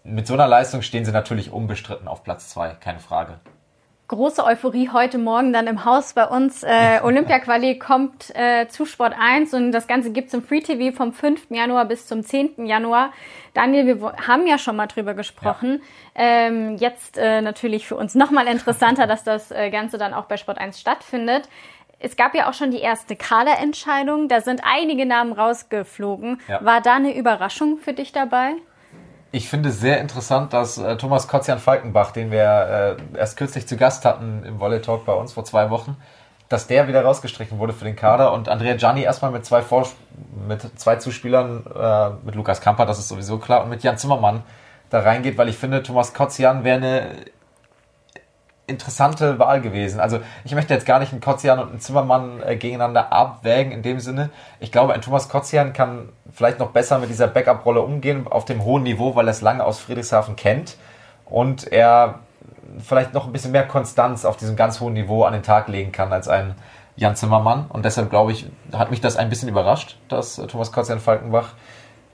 [0.03, 3.39] mit so einer Leistung stehen sie natürlich unbestritten auf Platz zwei, keine Frage.
[4.07, 6.63] Große Euphorie heute Morgen dann im Haus bei uns.
[6.63, 11.13] Äh, Olympia-Quali kommt äh, zu Sport 1 und das Ganze gibt's im Free TV vom
[11.13, 11.49] 5.
[11.49, 12.65] Januar bis zum 10.
[12.65, 13.13] Januar.
[13.53, 15.81] Daniel, wir haben ja schon mal drüber gesprochen.
[16.13, 16.23] Ja.
[16.23, 20.35] Ähm, jetzt äh, natürlich für uns nochmal interessanter, dass das äh, Ganze dann auch bei
[20.35, 21.47] Sport 1 stattfindet.
[21.99, 24.27] Es gab ja auch schon die erste Kaderentscheidung.
[24.27, 26.41] Da sind einige Namen rausgeflogen.
[26.49, 26.65] Ja.
[26.65, 28.55] War da eine Überraschung für dich dabei?
[29.33, 33.65] Ich finde es sehr interessant, dass äh, Thomas Kotzian Falkenbach, den wir äh, erst kürzlich
[33.65, 35.95] zu Gast hatten im Volley Talk bei uns vor zwei Wochen,
[36.49, 39.87] dass der wieder rausgestrichen wurde für den Kader und Andrea Gianni erstmal mit zwei Vor
[40.47, 44.43] mit zwei Zuspielern, äh, mit Lukas Kamper, das ist sowieso klar, und mit Jan Zimmermann
[44.89, 47.15] da reingeht, weil ich finde, Thomas Kotzian wäre eine
[48.71, 49.99] interessante Wahl gewesen.
[49.99, 53.83] Also ich möchte jetzt gar nicht einen Kotzian und einen Zimmermann äh, gegeneinander abwägen in
[53.83, 54.31] dem Sinne.
[54.59, 58.63] Ich glaube, ein Thomas Kotzian kann vielleicht noch besser mit dieser Backup-Rolle umgehen auf dem
[58.63, 60.77] hohen Niveau, weil er es lange aus Friedrichshafen kennt
[61.25, 62.19] und er
[62.79, 65.91] vielleicht noch ein bisschen mehr Konstanz auf diesem ganz hohen Niveau an den Tag legen
[65.91, 66.55] kann als ein
[66.95, 67.65] Jan Zimmermann.
[67.69, 71.49] Und deshalb glaube ich, hat mich das ein bisschen überrascht, dass äh, Thomas Kotzian Falkenbach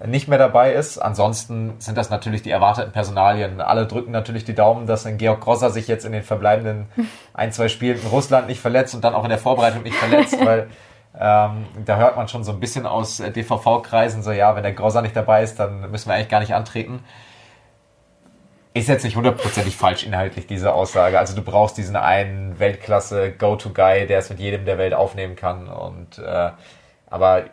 [0.06, 1.00] nicht mehr dabei ist.
[1.00, 3.62] Ansonsten sind das natürlich die erwarteten Personalien.
[3.62, 6.88] Alle drücken natürlich die Daumen, dass ein Georg Grosser sich jetzt in den verbleibenden
[7.34, 10.38] ein, zwei Spielen in Russland nicht verletzt und dann auch in der Vorbereitung nicht verletzt,
[10.46, 10.68] weil
[11.20, 15.02] ähm, da hört man schon so ein bisschen aus DVV-Kreisen so, ja, wenn der Grosser
[15.02, 17.04] nicht dabei ist, dann müssen wir eigentlich gar nicht antreten.
[18.76, 21.18] Ist jetzt nicht hundertprozentig falsch inhaltlich, diese Aussage.
[21.18, 25.68] Also du brauchst diesen einen Weltklasse-Go-To-Guy, der es mit jedem der Welt aufnehmen kann.
[25.68, 26.52] Und äh,
[27.10, 27.46] aber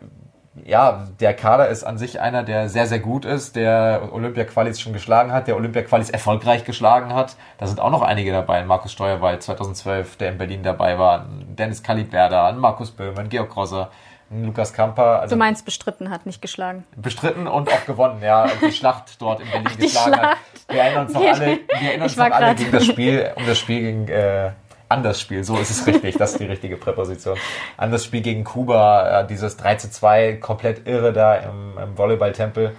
[0.63, 4.93] ja, der Kader ist an sich einer, der sehr, sehr gut ist, der Olympia-Qualis schon
[4.93, 7.35] geschlagen hat, der Olympia-Qualis erfolgreich geschlagen hat.
[7.57, 8.63] Da sind auch noch einige dabei.
[8.63, 13.91] Markus Steuerwald 2012, der in Berlin dabei war, Dennis Kaliberda, Markus Böhme, Georg Grosser,
[14.29, 15.21] Lukas Kamper.
[15.21, 16.85] Also du meinst bestritten hat, nicht geschlagen.
[16.95, 18.47] Bestritten und auch gewonnen, ja.
[18.61, 20.23] Die Schlacht dort in Berlin geschlagen Schlacht.
[20.23, 20.37] hat.
[20.69, 23.59] Wir erinnern uns noch alle, wir erinnern uns noch alle gegen das Spiel, um das
[23.59, 24.51] Spiel gegen äh,
[24.89, 27.37] an das Spiel, so ist es richtig, das ist die richtige Präposition.
[27.77, 31.97] An das Spiel gegen Kuba, äh, dieses 3 zu 2, komplett irre da im, im
[31.97, 32.75] Volleyballtempel.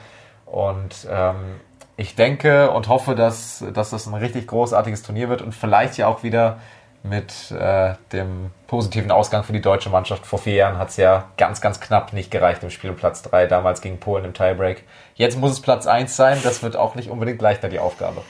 [0.47, 1.61] Und ähm,
[1.97, 6.07] ich denke und hoffe, dass, dass das ein richtig großartiges Turnier wird und vielleicht ja
[6.07, 6.59] auch wieder
[7.03, 10.27] mit äh, dem positiven Ausgang für die deutsche Mannschaft.
[10.27, 13.23] Vor vier Jahren hat es ja ganz, ganz knapp nicht gereicht im Spiel um Platz
[13.23, 14.85] 3, damals gegen Polen im Tiebreak.
[15.15, 18.23] Jetzt muss es Platz 1 sein, das wird auch nicht unbedingt leichter die Aufgabe.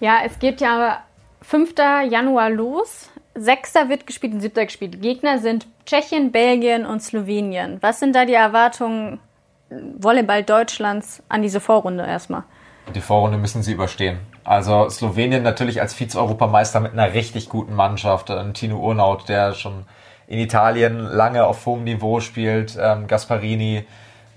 [0.00, 1.02] Ja, es geht ja
[1.42, 1.74] 5.
[2.08, 3.10] Januar los.
[3.40, 5.00] Sechster wird gespielt und siebter gespielt.
[5.00, 7.78] Gegner sind Tschechien, Belgien und Slowenien.
[7.80, 9.20] Was sind da die Erwartungen
[9.70, 12.44] Volleyball Deutschlands an diese Vorrunde erstmal?
[12.94, 14.18] Die Vorrunde müssen sie überstehen.
[14.44, 18.30] Also Slowenien natürlich als Vize-Europameister mit einer richtig guten Mannschaft.
[18.30, 19.84] Ein Tino Urnaut, der schon
[20.26, 22.78] in Italien lange auf hohem Niveau spielt.
[22.80, 23.84] Ähm, Gasparini,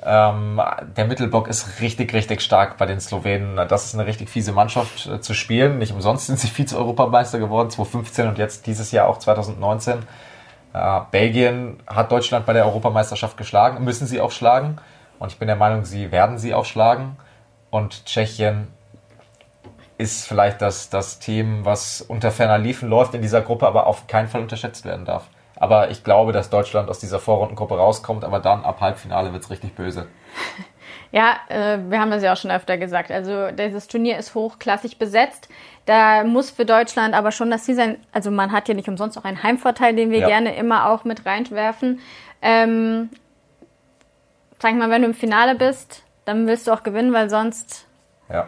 [0.04, 0.62] ähm,
[0.98, 3.56] der Mittelblock ist richtig, richtig stark bei den Slowenen.
[3.68, 5.78] Das ist eine richtig fiese Mannschaft äh, zu spielen.
[5.78, 10.00] Nicht umsonst sind sie Vize-Europameister geworden, 2015 und jetzt dieses Jahr auch 2019.
[10.74, 14.78] Äh, Belgien hat Deutschland bei der Europameisterschaft geschlagen, müssen sie auch schlagen.
[15.20, 17.18] Und ich bin der Meinung, sie werden sie auch schlagen.
[17.70, 18.70] Und Tschechien
[19.98, 24.08] ist vielleicht das, das Team, was unter ferner Liefen läuft in dieser Gruppe, aber auf
[24.08, 25.28] keinen Fall unterschätzt werden darf.
[25.62, 29.52] Aber ich glaube, dass Deutschland aus dieser Vorrundengruppe rauskommt, aber dann ab Halbfinale wird es
[29.52, 30.08] richtig böse.
[31.14, 33.12] Ja, äh, wir haben das ja auch schon öfter gesagt.
[33.12, 35.50] Also dieses Turnier ist hochklassig besetzt.
[35.86, 39.18] Da muss für Deutschland aber schon das Ziel sein, also man hat ja nicht umsonst
[39.18, 40.28] auch einen Heimvorteil, den wir ja.
[40.28, 42.00] gerne immer auch mit reinwerfen.
[42.42, 43.10] Ähm,
[44.60, 47.86] sag mal, wenn du im Finale bist, dann willst du auch gewinnen, weil sonst
[48.32, 48.48] ja.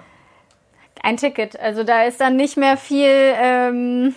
[1.02, 1.60] ein Ticket.
[1.60, 4.16] Also da ist dann nicht mehr viel ähm,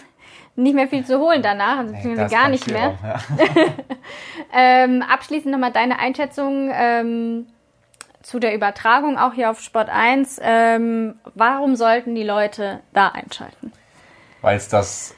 [0.56, 2.94] nicht mehr viel zu holen danach, also beziehungsweise gar nicht mehr.
[3.02, 3.20] Ja.
[4.84, 7.46] ähm, abschließend nochmal deine Einschätzung ähm,
[8.22, 10.40] zu der Übertragung, auch hier auf Sport 1.
[10.42, 13.72] Ähm, warum sollten die Leute da einschalten?
[14.40, 15.14] Weil es das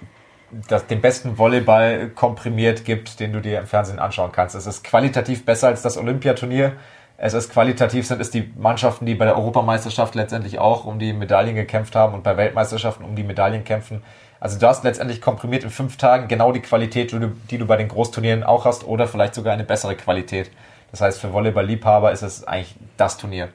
[0.51, 4.55] das, den besten Volleyball komprimiert gibt, den du dir im Fernsehen anschauen kannst.
[4.55, 6.72] Es ist qualitativ besser als das Olympiaturnier.
[7.16, 11.12] Es ist qualitativ, sind es die Mannschaften, die bei der Europameisterschaft letztendlich auch um die
[11.12, 14.03] Medaillen gekämpft haben und bei Weltmeisterschaften um die Medaillen kämpfen.
[14.40, 17.12] Also du hast letztendlich komprimiert in fünf Tagen genau die Qualität,
[17.51, 20.51] die du bei den Großturnieren auch hast oder vielleicht sogar eine bessere Qualität.
[20.90, 23.48] Das heißt, für Volleyball-Liebhaber ist es eigentlich das Turnier.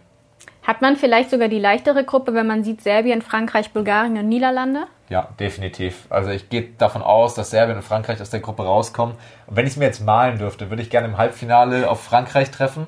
[0.63, 4.85] Hat man vielleicht sogar die leichtere Gruppe, wenn man sieht Serbien, Frankreich, Bulgarien und Niederlande?
[5.09, 6.05] Ja, definitiv.
[6.09, 9.15] Also ich gehe davon aus, dass Serbien und Frankreich aus der Gruppe rauskommen.
[9.47, 12.49] Und wenn ich es mir jetzt malen dürfte, würde ich gerne im Halbfinale auf Frankreich
[12.49, 12.87] treffen,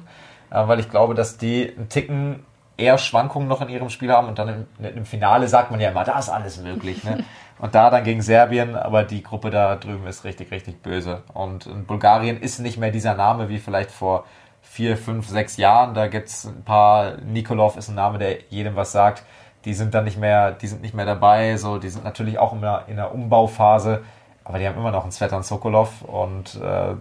[0.51, 2.45] äh, weil ich glaube, dass die einen Ticken
[2.77, 5.89] eher Schwankungen noch in ihrem Spiel haben und dann im, im Finale sagt man ja
[5.89, 7.03] immer, da ist alles möglich.
[7.03, 7.23] Ne?
[7.57, 11.23] Und da dann gegen Serbien, aber die Gruppe da drüben ist richtig, richtig böse.
[11.33, 14.25] Und in Bulgarien ist nicht mehr dieser Name wie vielleicht vor
[14.61, 15.93] vier, fünf, sechs Jahren.
[15.93, 19.23] Da gibt's ein paar, Nikolov ist ein Name, der jedem was sagt.
[19.63, 21.55] Die sind dann nicht mehr, die sind nicht mehr dabei.
[21.55, 24.03] So, die sind natürlich auch immer in der Umbauphase,
[24.43, 26.95] aber die haben immer noch einen Svetan Sokolov und äh,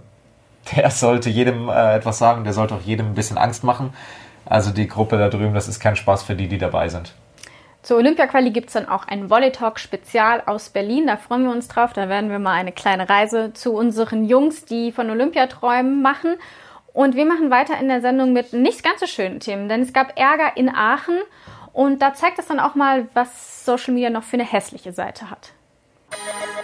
[0.77, 3.93] der sollte jedem äh, etwas sagen, der sollte auch jedem ein bisschen Angst machen.
[4.47, 7.15] Also die Gruppe da drüben, das ist kein Spaß für die, die dabei sind.
[7.85, 11.07] Zur Olympia-Quali gibt es dann auch ein Volley Talk Spezial aus Berlin.
[11.07, 11.93] Da freuen wir uns drauf.
[11.93, 16.37] Da werden wir mal eine kleine Reise zu unseren Jungs, die von Olympiaträumen machen.
[16.95, 19.93] Und wir machen weiter in der Sendung mit nicht ganz so schönen Themen, denn es
[19.93, 21.19] gab Ärger in Aachen
[21.75, 25.29] und da zeigt es dann auch mal, was Social Media noch für eine hässliche Seite
[25.29, 25.53] hat.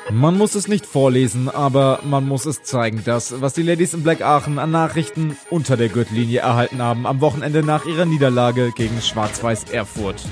[0.09, 4.03] Man muss es nicht vorlesen, aber man muss es zeigen, das, was die Ladies in
[4.03, 9.03] Black Aachen an Nachrichten unter der Gürtellinie erhalten haben am Wochenende nach ihrer Niederlage gegen
[9.03, 10.25] Schwarz-Weiß Erfurt.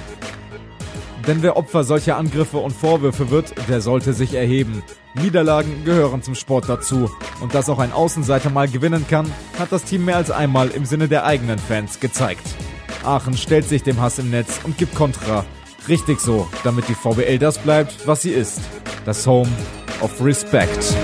[1.28, 4.82] Denn wer Opfer solcher Angriffe und Vorwürfe wird, der sollte sich erheben.
[5.12, 7.10] Niederlagen gehören zum Sport dazu.
[7.42, 10.86] Und dass auch ein Außenseiter mal gewinnen kann, hat das Team mehr als einmal im
[10.86, 12.46] Sinne der eigenen Fans gezeigt.
[13.04, 15.44] Aachen stellt sich dem Hass im Netz und gibt Kontra.
[15.86, 18.62] Richtig so, damit die VBL das bleibt, was sie ist.
[19.04, 19.50] Das Home
[20.00, 20.94] of Respect.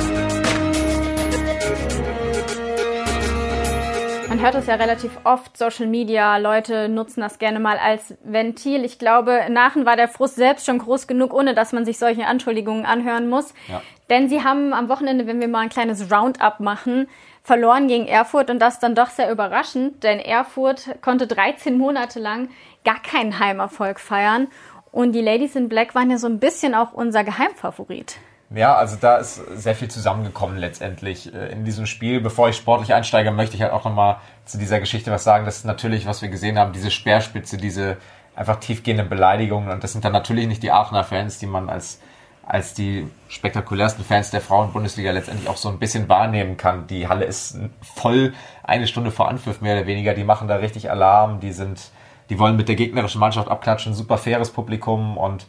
[4.44, 8.84] Hört es ja relativ oft, Social Media, Leute nutzen das gerne mal als Ventil.
[8.84, 11.98] Ich glaube, in Aachen war der Frust selbst schon groß genug, ohne dass man sich
[11.98, 13.54] solche Anschuldigungen anhören muss.
[13.68, 13.80] Ja.
[14.10, 17.08] Denn sie haben am Wochenende, wenn wir mal ein kleines Roundup machen,
[17.42, 22.50] verloren gegen Erfurt und das dann doch sehr überraschend, denn Erfurt konnte 13 Monate lang
[22.84, 24.48] gar keinen Heimerfolg feiern
[24.92, 28.16] und die Ladies in Black waren ja so ein bisschen auch unser Geheimfavorit.
[28.54, 32.20] Ja, also da ist sehr viel zusammengekommen letztendlich äh, in diesem Spiel.
[32.20, 35.44] Bevor ich sportlich einsteige, möchte ich halt auch nochmal zu dieser Geschichte was sagen.
[35.44, 37.96] Das ist natürlich, was wir gesehen haben, diese Speerspitze, diese
[38.36, 39.70] einfach tiefgehenden Beleidigungen.
[39.70, 42.00] Und das sind dann natürlich nicht die Aachener Fans, die man als,
[42.46, 46.86] als die spektakulärsten Fans der Frauenbundesliga letztendlich auch so ein bisschen wahrnehmen kann.
[46.86, 50.14] Die Halle ist voll eine Stunde vor Anpfiff mehr oder weniger.
[50.14, 51.40] Die machen da richtig Alarm.
[51.40, 51.90] Die sind,
[52.28, 53.94] die wollen mit der gegnerischen Mannschaft abklatschen.
[53.94, 55.46] Super faires Publikum und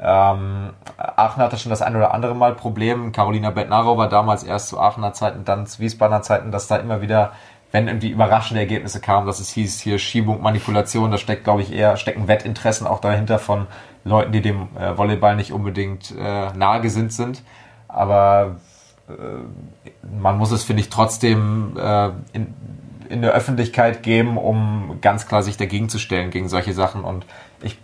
[0.00, 3.10] ähm, Aachen hatte schon das ein oder andere Mal Problem.
[3.10, 7.00] Carolina Bettnaro war damals erst zu Aachener Zeiten, dann zu Wiesbadener Zeiten, dass da immer
[7.00, 7.32] wieder,
[7.70, 11.72] wenn irgendwie überraschende Ergebnisse kamen, dass es hieß, hier Schiebung, Manipulation, da steckt, glaube ich,
[11.72, 13.66] eher, stecken Wettinteressen auch dahinter von
[14.04, 17.42] Leuten, die dem äh, Volleyball nicht unbedingt äh, nahe gesinnt sind.
[17.86, 18.56] Aber
[19.08, 19.12] äh,
[20.18, 22.54] man muss es, finde ich, trotzdem äh, in,
[23.08, 27.04] in der Öffentlichkeit geben, um ganz klar sich dagegen zu stellen, gegen solche Sachen.
[27.04, 27.26] Und
[27.62, 27.78] ich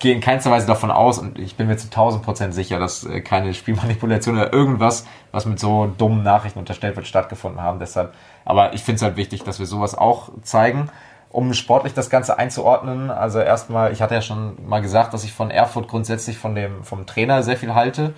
[0.00, 3.04] gehe in keinster Weise davon aus und ich bin mir zu 1000 Prozent sicher, dass
[3.04, 7.78] äh, keine Spielmanipulation oder irgendwas, was mit so dummen Nachrichten unterstellt wird, stattgefunden haben.
[7.78, 8.14] Deshalb,
[8.50, 10.90] aber ich finde es halt wichtig, dass wir sowas auch zeigen.
[11.30, 15.32] Um sportlich das Ganze einzuordnen, also erstmal, ich hatte ja schon mal gesagt, dass ich
[15.32, 18.14] von Erfurt grundsätzlich von dem, vom Trainer sehr viel halte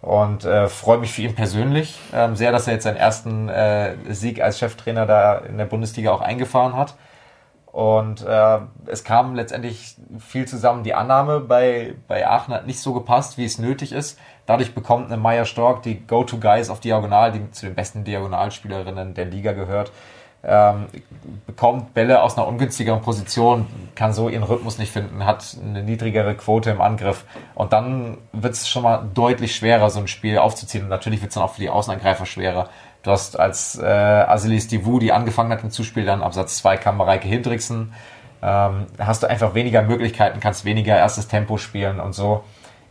[0.00, 3.96] und äh, freue mich für ihn persönlich ähm, sehr, dass er jetzt seinen ersten äh,
[4.10, 6.94] Sieg als Cheftrainer da in der Bundesliga auch eingefahren hat.
[7.72, 10.84] Und äh, es kam letztendlich viel zusammen.
[10.84, 14.18] Die Annahme bei, bei Aachen hat nicht so gepasst, wie es nötig ist.
[14.46, 19.26] Dadurch bekommt eine Maya Stork, die Go-To-Guys auf Diagonal, die zu den besten Diagonalspielerinnen der
[19.26, 19.92] Liga gehört,
[20.44, 20.86] ähm,
[21.46, 26.34] bekommt Bälle aus einer ungünstigeren Position, kann so ihren Rhythmus nicht finden, hat eine niedrigere
[26.34, 27.24] Quote im Angriff.
[27.54, 30.84] Und dann wird es schon mal deutlich schwerer, so ein Spiel aufzuziehen.
[30.84, 32.68] Und natürlich wird es dann auch für die Außenangreifer schwerer.
[33.04, 36.76] Du hast als äh, Asilis Divu, die angefangen hat im Zuspiel, dann ab Satz 2
[36.76, 37.94] kam Mareike Hindriksen.
[38.42, 42.42] Ähm, hast du einfach weniger Möglichkeiten, kannst weniger erstes Tempo spielen und so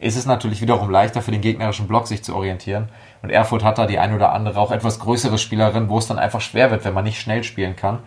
[0.02, 2.90] ist es natürlich wiederum leichter für den gegnerischen Block sich zu orientieren.
[3.22, 6.20] Und Erfurt hat da die ein oder andere auch etwas größere Spielerin, wo es dann
[6.20, 8.00] einfach schwer wird, wenn man nicht schnell spielen kann.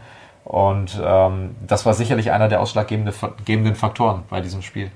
[0.44, 4.90] Und ähm, das war sicherlich einer der ausschlaggebenden Faktoren bei diesem Spiel.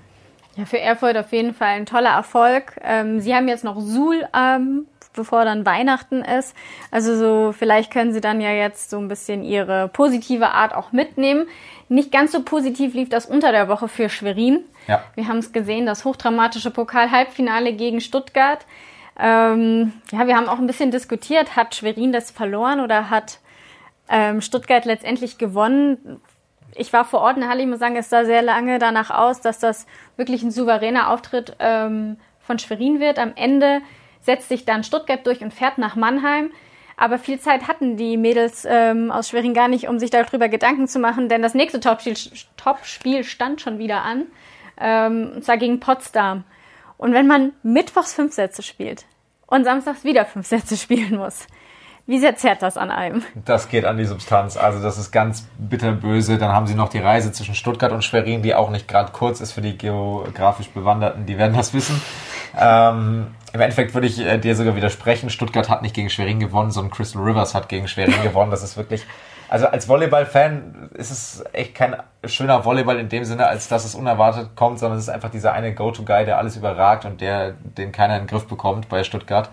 [0.57, 2.75] Ja, für Erfurt auf jeden Fall ein toller Erfolg.
[2.83, 4.87] Ähm, Sie haben jetzt noch Suhl ähm,
[5.19, 6.55] bevor dann Weihnachten ist.
[6.91, 10.93] Also so, vielleicht können Sie dann ja jetzt so ein bisschen Ihre positive Art auch
[10.93, 11.47] mitnehmen.
[11.91, 14.61] Nicht ganz so positiv lief das unter der Woche für Schwerin.
[14.89, 15.05] Ja.
[15.15, 18.65] Wir haben es gesehen, das hochdramatische Pokal-Halbfinale gegen Stuttgart.
[19.19, 23.39] Ähm, ja, wir haben auch ein bisschen diskutiert, hat Schwerin das verloren oder hat
[24.09, 26.21] ähm, Stuttgart letztendlich gewonnen?
[26.75, 29.41] Ich war vor Ort in Halle, ich muss sagen, es sah sehr lange danach aus,
[29.41, 29.87] dass das
[30.17, 33.19] wirklich ein souveräner Auftritt ähm, von Schwerin wird.
[33.19, 33.83] Am Ende
[34.23, 36.51] setzt sich dann Stuttgart durch und fährt nach Mannheim.
[36.97, 40.89] Aber viel Zeit hatten die Mädels ähm, aus Schwerin gar nicht, um sich darüber Gedanken
[40.89, 42.15] zu machen, denn das nächste Topspiel,
[42.57, 44.27] Topspiel stand schon wieder an,
[44.81, 46.45] ähm, und zwar gegen Potsdam.
[46.97, 49.07] Und wenn man mittwochs fünf Sätze spielt
[49.47, 51.47] und samstags wieder fünf Sätze spielen muss,
[52.07, 53.23] wie sehr zerrt das an einem?
[53.45, 54.57] Das geht an die Substanz.
[54.57, 56.39] Also das ist ganz bitterböse.
[56.39, 59.43] Dann haben sie noch die Reise zwischen Stuttgart und Schwerin, die auch nicht gerade kurz
[59.43, 61.27] ist für die geografisch Bewanderten.
[61.27, 62.01] Die werden das wissen.
[62.59, 65.29] Ähm, Im Endeffekt würde ich äh, dir sogar widersprechen.
[65.29, 68.51] Stuttgart hat nicht gegen Schwerin gewonnen, sondern Crystal Rivers hat gegen Schwerin gewonnen.
[68.51, 69.05] Das ist wirklich...
[69.49, 73.95] Also als Volleyball-Fan ist es echt kein schöner Volleyball in dem Sinne, als dass es
[73.95, 77.91] unerwartet kommt, sondern es ist einfach dieser eine Go-To-Guy, der alles überragt und der, den
[77.91, 79.51] keiner in den Griff bekommt bei Stuttgart.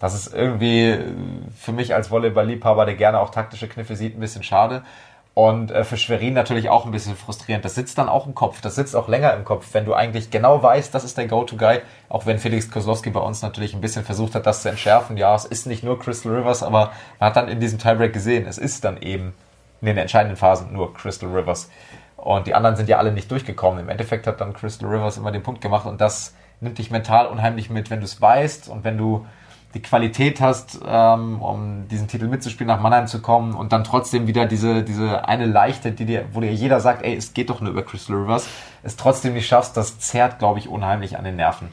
[0.00, 0.98] Das ist irgendwie
[1.56, 4.82] für mich als Volleyball-Liebhaber, der gerne auch taktische Kniffe sieht, ein bisschen schade.
[5.38, 7.64] Und äh, für Schwerin natürlich auch ein bisschen frustrierend.
[7.64, 10.32] Das sitzt dann auch im Kopf, das sitzt auch länger im Kopf, wenn du eigentlich
[10.32, 11.78] genau weißt, das ist der Go-To-Guy.
[12.08, 15.16] Auch wenn Felix Kozlowski bei uns natürlich ein bisschen versucht hat, das zu entschärfen.
[15.16, 18.48] Ja, es ist nicht nur Crystal Rivers, aber man hat dann in diesem Tiebreak gesehen,
[18.48, 19.32] es ist dann eben
[19.80, 21.70] in den entscheidenden Phasen nur Crystal Rivers.
[22.16, 23.78] Und die anderen sind ja alle nicht durchgekommen.
[23.78, 27.28] Im Endeffekt hat dann Crystal Rivers immer den Punkt gemacht und das nimmt dich mental
[27.28, 29.24] unheimlich mit, wenn du es weißt und wenn du
[29.74, 34.26] die Qualität hast, ähm, um diesen Titel mitzuspielen, nach Mannheim zu kommen und dann trotzdem
[34.26, 37.60] wieder diese, diese eine Leichte, die dir, wo dir jeder sagt, ey, es geht doch
[37.60, 38.48] nur über Crystal Rivers,
[38.82, 41.68] es trotzdem nicht schaffst, das zerrt, glaube ich, unheimlich an den Nerven.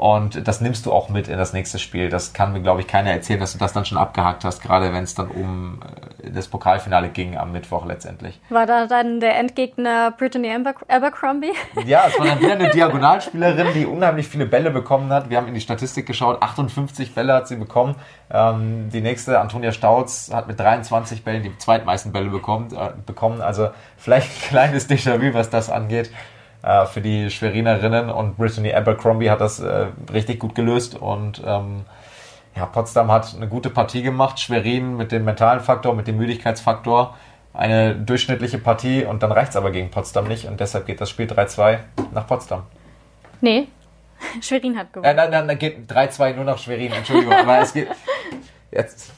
[0.00, 2.08] Und das nimmst du auch mit in das nächste Spiel.
[2.08, 4.94] Das kann mir, glaube ich, keiner erzählen, dass du das dann schon abgehakt hast, gerade
[4.94, 5.82] wenn es dann um
[6.24, 8.40] äh, das Pokalfinale ging am Mittwoch letztendlich.
[8.48, 10.56] War da dann der Endgegner Brittany
[10.88, 11.52] Abercrombie?
[11.84, 15.28] Ja, es war dann wieder eine Diagonalspielerin, die unheimlich viele Bälle bekommen hat.
[15.28, 17.94] Wir haben in die Statistik geschaut, 58 Bälle hat sie bekommen.
[18.30, 22.68] Ähm, die nächste, Antonia Stauz, hat mit 23 Bällen die zweitmeisten Bälle bekommen.
[22.74, 23.42] Äh, bekommen.
[23.42, 26.10] Also vielleicht ein kleines Déjà-vu, was das angeht
[26.62, 31.82] äh, für die Schwerinerinnen und Brittany Abercrombie hat das äh, richtig gut gelöst und ähm,
[32.56, 37.14] ja, Potsdam hat eine gute Partie gemacht, Schwerin mit dem mentalen Faktor, mit dem Müdigkeitsfaktor
[37.52, 41.10] eine durchschnittliche Partie und dann reicht es aber gegen Potsdam nicht und deshalb geht das
[41.10, 41.78] Spiel 3-2
[42.12, 42.64] nach Potsdam.
[43.40, 43.68] Nee,
[44.40, 45.10] Schwerin hat gewonnen.
[45.10, 47.88] Äh, nein, nein, nein, geht 3-2 nur nach Schwerin, Entschuldigung, aber es geht
[48.70, 49.12] jetzt,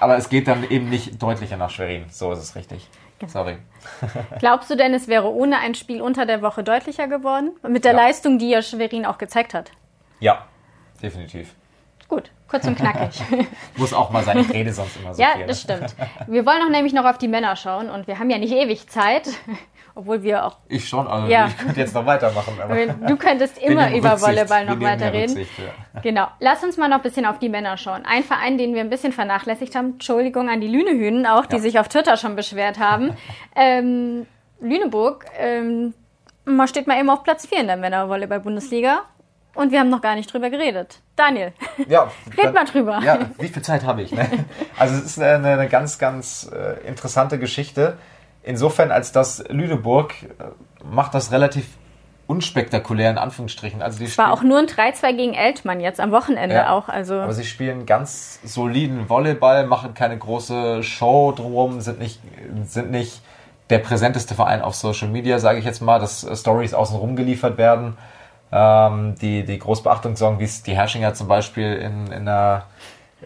[0.00, 2.88] aber es geht dann eben nicht deutlicher nach Schwerin, so ist es richtig.
[3.26, 3.58] Sorry.
[4.38, 7.50] Glaubst du denn, es wäre ohne ein Spiel unter der Woche deutlicher geworden?
[7.66, 7.98] Mit der ja.
[7.98, 9.72] Leistung, die ja Schwerin auch gezeigt hat?
[10.20, 10.46] Ja,
[11.02, 11.54] definitiv.
[12.08, 13.22] Gut, kurz und knackig.
[13.76, 15.94] Muss auch mal seine Rede sonst immer so Ja, viel, das stimmt.
[16.26, 18.88] Wir wollen auch nämlich noch auf die Männer schauen und wir haben ja nicht ewig
[18.88, 19.28] Zeit.
[19.98, 20.58] Obwohl wir auch.
[20.68, 21.48] Ich schon, also ja.
[21.48, 22.56] ich könnte jetzt noch weitermachen.
[23.08, 25.36] du könntest immer über Volleyball noch weiterreden.
[25.36, 26.00] Rücksicht, ja.
[26.02, 26.28] Genau.
[26.38, 28.04] Lass uns mal noch ein bisschen auf die Männer schauen.
[28.06, 31.62] Ein Verein, den wir ein bisschen vernachlässigt haben, Entschuldigung an die Lünehühnen auch, die ja.
[31.62, 33.16] sich auf Twitter schon beschwert haben.
[33.56, 34.26] ähm,
[34.60, 35.94] Lüneburg, ähm,
[36.44, 39.00] man steht mal eben auf Platz 4 in der Männervolleyball-Bundesliga.
[39.56, 41.00] Und wir haben noch gar nicht drüber geredet.
[41.16, 41.52] Daniel,
[41.88, 42.04] ja,
[42.36, 43.00] red dann, mal drüber.
[43.02, 44.12] Ja, wie viel Zeit habe ich?
[44.12, 44.44] Ne?
[44.78, 47.98] Also es ist eine, eine ganz, ganz äh, interessante Geschichte
[48.48, 51.66] insofern, als dass Lüneburg äh, macht das relativ
[52.26, 53.80] unspektakulär in Anführungsstrichen.
[53.80, 56.88] Also die es war auch nur ein 3-2 gegen Eltmann jetzt am Wochenende ja, auch.
[56.88, 57.14] Also.
[57.14, 62.20] Aber sie spielen ganz soliden Volleyball, machen keine große Show drum, sind nicht,
[62.64, 63.22] sind nicht
[63.70, 67.96] der präsenteste Verein auf Social Media, sage ich jetzt mal, dass Stories außenrum geliefert werden,
[68.52, 72.64] ähm, die, die Großbeachtung sorgen, wie es die Herrschinger zum Beispiel in, in, einer,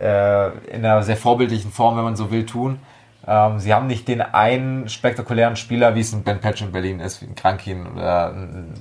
[0.00, 2.80] äh, in einer sehr vorbildlichen Form, wenn man so will, tun.
[3.26, 7.00] Ähm, sie haben nicht den einen spektakulären Spieler, wie es ein Ben Patch in Berlin
[7.00, 8.74] ist, wie ein Krankin oder ein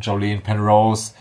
[0.00, 1.12] Jolene Penrose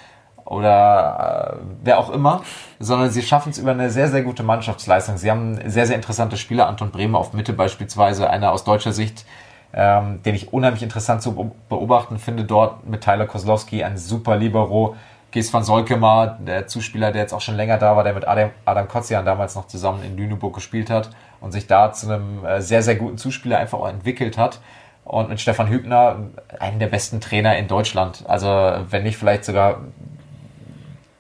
[0.46, 2.42] oder äh, wer auch immer,
[2.80, 5.18] sondern sie schaffen es über eine sehr, sehr gute Mannschaftsleistung.
[5.18, 9.26] Sie haben sehr, sehr interessante Spieler, Anton Bremer auf Mitte beispielsweise, einer aus deutscher Sicht,
[9.74, 14.96] ähm, den ich unheimlich interessant zu beobachten finde, dort mit Tyler Kozlowski, ein super Libero,
[15.32, 18.50] Gees van Solkema, der Zuspieler, der jetzt auch schon länger da war, der mit Adam,
[18.66, 21.10] Adam Kotzian damals noch zusammen in Lüneburg gespielt hat
[21.42, 24.62] und sich da zu einem äh, sehr, sehr guten Zuspieler einfach auch entwickelt hat.
[25.04, 26.28] Und mit Stefan Hübner,
[26.60, 28.24] einen der besten Trainer in Deutschland.
[28.28, 28.48] Also
[28.90, 29.82] wenn nicht vielleicht sogar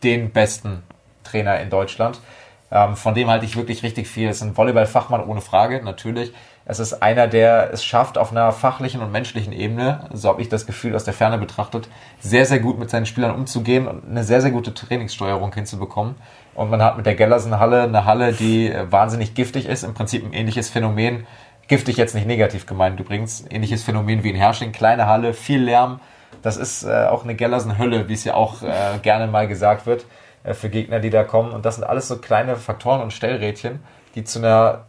[0.04, 0.84] den besten
[1.24, 2.20] Trainer in Deutschland.
[2.72, 4.30] Ähm, von dem halte ich wirklich richtig viel.
[4.30, 6.32] Es ist ein Volleyball-Fachmann ohne Frage, natürlich.
[6.64, 10.48] Es ist einer, der es schafft, auf einer fachlichen und menschlichen Ebene, so habe ich
[10.48, 14.24] das Gefühl aus der Ferne betrachtet, sehr, sehr gut mit seinen Spielern umzugehen und eine
[14.24, 16.16] sehr, sehr gute Trainingssteuerung hinzubekommen.
[16.54, 20.34] Und man hat mit der Gellersen-Halle eine Halle, die wahnsinnig giftig ist, im Prinzip ein
[20.34, 21.26] ähnliches Phänomen.
[21.68, 24.72] Giftig jetzt nicht negativ gemeint übrigens, ähnliches Phänomen wie in Hersching.
[24.72, 26.02] Kleine Halle, viel Lärm.
[26.41, 30.06] Das ist äh, auch eine Gellersen-Hölle, wie es ja auch äh, gerne mal gesagt wird.
[30.43, 31.52] äh, für Gegner, die da kommen.
[31.52, 33.80] Und das sind alles so kleine Faktoren und Stellrädchen,
[34.16, 34.86] die zu einer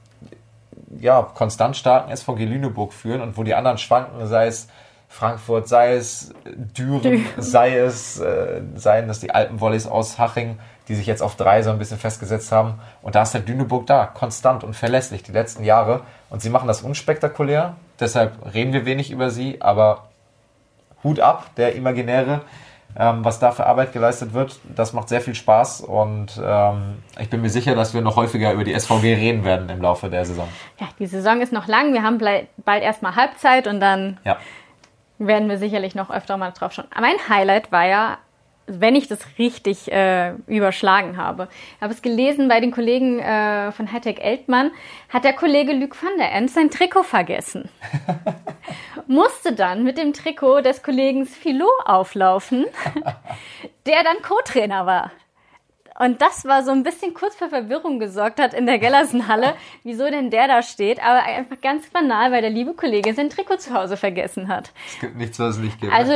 [0.99, 4.69] ja, konstant starken SVG Lüneburg führen und wo die anderen schwanken, sei es
[5.09, 10.59] Frankfurt, sei es Düren, sei es, äh, seien das die Alpenvolleys aus Haching,
[10.89, 12.81] die sich jetzt auf drei so ein bisschen festgesetzt haben.
[13.03, 16.01] Und da ist der Lüneburg da, konstant und verlässlich die letzten Jahre.
[16.31, 20.09] Und sie machen das unspektakulär, deshalb reden wir wenig über sie, aber
[21.05, 22.43] Hut ab, der Imaginäre
[22.97, 24.59] ähm, was da für Arbeit geleistet wird.
[24.65, 28.53] Das macht sehr viel Spaß und ähm, ich bin mir sicher, dass wir noch häufiger
[28.53, 30.49] über die SVG reden werden im Laufe der Saison.
[30.79, 31.93] Ja, die Saison ist noch lang.
[31.93, 34.37] Wir haben bald erstmal Halbzeit und dann ja.
[35.19, 36.87] werden wir sicherlich noch öfter mal drauf schauen.
[37.01, 38.19] Mein Highlight war ja
[38.67, 41.49] wenn ich das richtig äh, überschlagen habe.
[41.77, 44.71] Ich habe es gelesen bei den Kollegen äh, von Hightech Eltmann,
[45.09, 47.69] hat der Kollege Luc van der End sein Trikot vergessen.
[49.07, 52.67] Musste dann mit dem Trikot des Kollegen Philo auflaufen,
[53.87, 55.11] der dann Co-Trainer war.
[56.03, 60.11] Und das war so ein bisschen kurz für Verwirrung gesorgt hat in der Gellersenhalle, wieso
[60.11, 63.73] denn der da steht, aber einfach ganz banal, weil der liebe Kollege sein Trikot zu
[63.73, 64.73] Hause vergessen hat.
[64.89, 65.93] Es gibt nichts, was es nicht gibt.
[65.93, 66.13] Also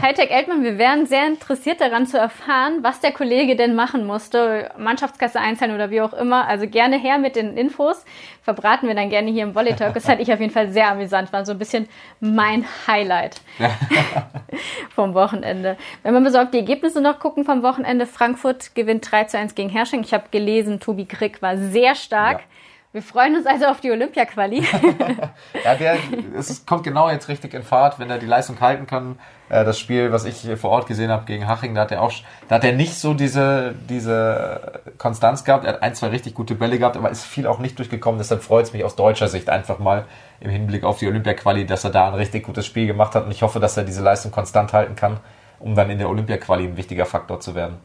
[0.00, 4.70] Hightech Eltmann, wir wären sehr interessiert daran zu erfahren, was der Kollege denn machen musste,
[4.78, 6.48] Mannschaftskasse einzahlen oder wie auch immer.
[6.48, 8.06] Also gerne her mit den Infos,
[8.40, 9.92] verbraten wir dann gerne hier im Volley Talk.
[9.92, 11.86] Das fand ich auf jeden Fall sehr amüsant, war so ein bisschen
[12.18, 13.42] mein Highlight
[14.94, 15.76] vom Wochenende.
[16.02, 19.70] Wenn wir besorgt die Ergebnisse noch gucken vom Wochenende, Frankfurt gewinnt 3 zu 1 gegen
[19.70, 20.00] Hersching.
[20.02, 22.40] Ich habe gelesen, Tobi Krick war sehr stark.
[22.40, 22.46] Ja.
[22.90, 24.62] Wir freuen uns also auf die Olympia-Quali.
[25.64, 25.98] ja, der,
[26.34, 29.18] es kommt genau jetzt richtig in Fahrt, wenn er die Leistung halten kann.
[29.50, 32.12] Äh, das Spiel, was ich vor Ort gesehen habe gegen Haching, da hat er auch,
[32.48, 35.66] da hat er nicht so diese, diese Konstanz gehabt.
[35.66, 38.16] Er hat ein, zwei richtig gute Bälle gehabt, aber ist viel auch nicht durchgekommen.
[38.16, 40.06] Deshalb freut es mich aus deutscher Sicht einfach mal
[40.40, 43.26] im Hinblick auf die Olympia-Quali, dass er da ein richtig gutes Spiel gemacht hat.
[43.26, 45.18] Und ich hoffe, dass er diese Leistung konstant halten kann,
[45.58, 47.76] um dann in der Olympia-Quali ein wichtiger Faktor zu werden.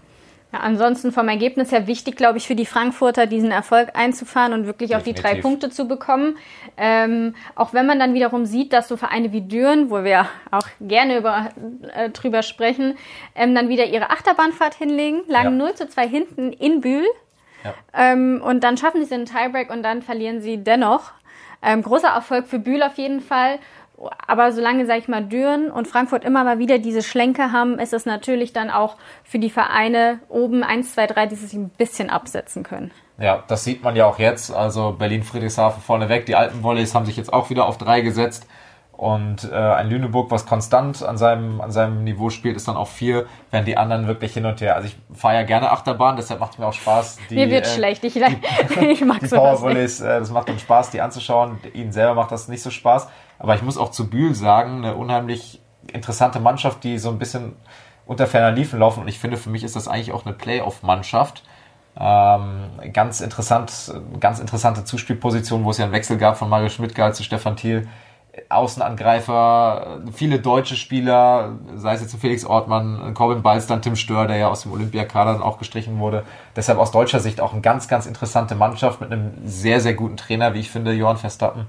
[0.53, 4.67] Ja, ansonsten vom Ergebnis her wichtig, glaube ich, für die Frankfurter diesen Erfolg einzufahren und
[4.67, 5.25] wirklich Definitiv.
[5.25, 6.37] auch die drei Punkte zu bekommen.
[6.77, 10.67] Ähm, auch wenn man dann wiederum sieht, dass so Vereine wie Düren, wo wir auch
[10.79, 11.49] gerne über,
[11.95, 12.95] äh, drüber sprechen,
[13.33, 15.65] ähm, dann wieder ihre Achterbahnfahrt hinlegen, lagen ja.
[15.65, 17.05] 0 zu 2 hinten in Bühl.
[17.63, 17.73] Ja.
[17.93, 21.13] Ähm, und dann schaffen sie den Tiebreak und dann verlieren sie dennoch.
[21.63, 23.57] Ähm, großer Erfolg für Bühl auf jeden Fall
[24.27, 27.93] aber solange, sag ich mal, Düren und Frankfurt immer mal wieder diese Schlenke haben, ist
[27.93, 32.09] es natürlich dann auch für die Vereine oben 1, 2, 3, die sich ein bisschen
[32.09, 32.91] absetzen können.
[33.19, 34.51] Ja, das sieht man ja auch jetzt.
[34.51, 36.25] Also Berlin-Friedrichshafen vorneweg.
[36.25, 38.47] Die alten Volleys haben sich jetzt auch wieder auf drei gesetzt.
[39.03, 42.91] Und äh, ein Lüneburg, was konstant an seinem, an seinem Niveau spielt, ist dann auf
[42.91, 44.75] vier, während die anderen wirklich hin und her.
[44.75, 47.17] Also ich fahre ja gerne Achterbahn, deshalb macht es mir auch Spaß.
[47.29, 48.21] Die, mir wird äh, schlecht, ich, die,
[48.85, 51.59] ich mag die Powervolleys, äh, das macht uns Spaß, die anzuschauen.
[51.73, 53.09] Ihnen selber macht das nicht so Spaß.
[53.43, 55.59] Aber ich muss auch zu Bühl sagen, eine unheimlich
[55.91, 57.57] interessante Mannschaft, die so ein bisschen
[58.05, 59.01] unter ferner Liefen laufen.
[59.01, 61.43] Und ich finde, für mich ist das eigentlich auch eine Playoff-Mannschaft.
[61.99, 67.17] Ähm, ganz interessant, ganz interessante Zuspielposition, wo es ja einen Wechsel gab von Mario Schmidtgalt
[67.17, 67.89] zu Stefan Thiel.
[68.47, 74.47] Außenangreifer, viele deutsche Spieler, sei es jetzt Felix Ortmann, Corbin Balstern, Tim Stör, der ja
[74.47, 76.23] aus dem Olympiakader dann auch gestrichen wurde.
[76.55, 80.15] Deshalb aus deutscher Sicht auch eine ganz, ganz interessante Mannschaft mit einem sehr, sehr guten
[80.15, 81.67] Trainer, wie ich finde, Johann Verstappen.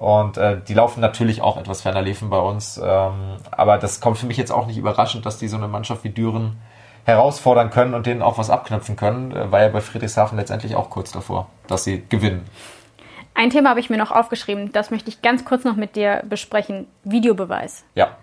[0.00, 2.80] Und äh, die laufen natürlich auch etwas ferner liefen bei uns.
[2.82, 6.04] Ähm, aber das kommt für mich jetzt auch nicht überraschend, dass die so eine Mannschaft
[6.04, 6.56] wie Düren
[7.04, 9.30] herausfordern können und denen auch was abknüpfen können.
[9.30, 12.46] Äh, war ja bei Friedrichshafen letztendlich auch kurz davor, dass sie gewinnen.
[13.34, 16.22] Ein Thema habe ich mir noch aufgeschrieben, das möchte ich ganz kurz noch mit dir
[16.26, 16.86] besprechen.
[17.04, 17.84] Videobeweis.
[17.94, 18.16] Ja.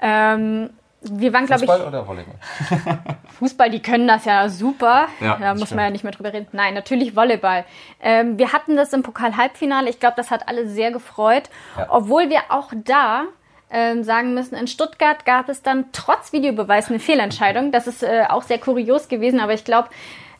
[0.00, 0.70] Ähm,
[1.02, 1.70] wir waren, glaube ich.
[1.70, 2.34] Fußball oder Volleyball?
[3.38, 5.08] Fußball, die können das ja super.
[5.20, 5.76] Ja, da muss stimmt.
[5.76, 6.48] man ja nicht mehr drüber reden.
[6.52, 7.64] Nein, natürlich Volleyball.
[8.02, 9.88] Ähm, wir hatten das im Pokal-Halbfinale.
[9.88, 11.44] Ich glaube, das hat alle sehr gefreut.
[11.76, 11.86] Ja.
[11.90, 13.24] Obwohl wir auch da
[13.70, 17.72] ähm, sagen müssen, in Stuttgart gab es dann trotz Videobeweis eine Fehlentscheidung.
[17.72, 19.88] Das ist äh, auch sehr kurios gewesen, aber ich glaube,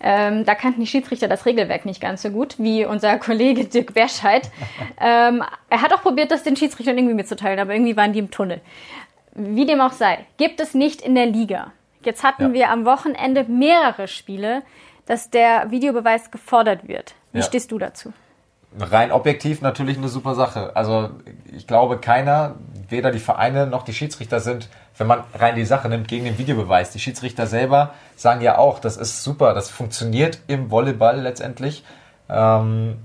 [0.03, 3.95] ähm, da kannten die Schiedsrichter das Regelwerk nicht ganz so gut wie unser Kollege Dirk
[3.95, 4.51] Berscheid.
[5.01, 8.31] ähm, er hat auch probiert, das den Schiedsrichtern irgendwie mitzuteilen, aber irgendwie waren die im
[8.31, 8.61] Tunnel.
[9.35, 11.73] Wie dem auch sei, gibt es nicht in der Liga.
[12.03, 12.53] Jetzt hatten ja.
[12.53, 14.63] wir am Wochenende mehrere Spiele,
[15.07, 17.15] dass der Videobeweis gefordert wird.
[17.33, 17.45] Wie ja.
[17.45, 18.13] stehst du dazu?
[18.79, 20.77] Rein objektiv natürlich eine super Sache.
[20.77, 21.11] Also
[21.53, 22.55] ich glaube, keiner,
[22.89, 26.39] weder die Vereine noch die Schiedsrichter sind, wenn man rein die Sache nimmt, gegen den
[26.39, 26.91] Videobeweis.
[26.93, 31.85] Die Schiedsrichter selber sagen ja auch, das ist super, das funktioniert im Volleyball letztendlich.
[32.29, 32.99] Ähm,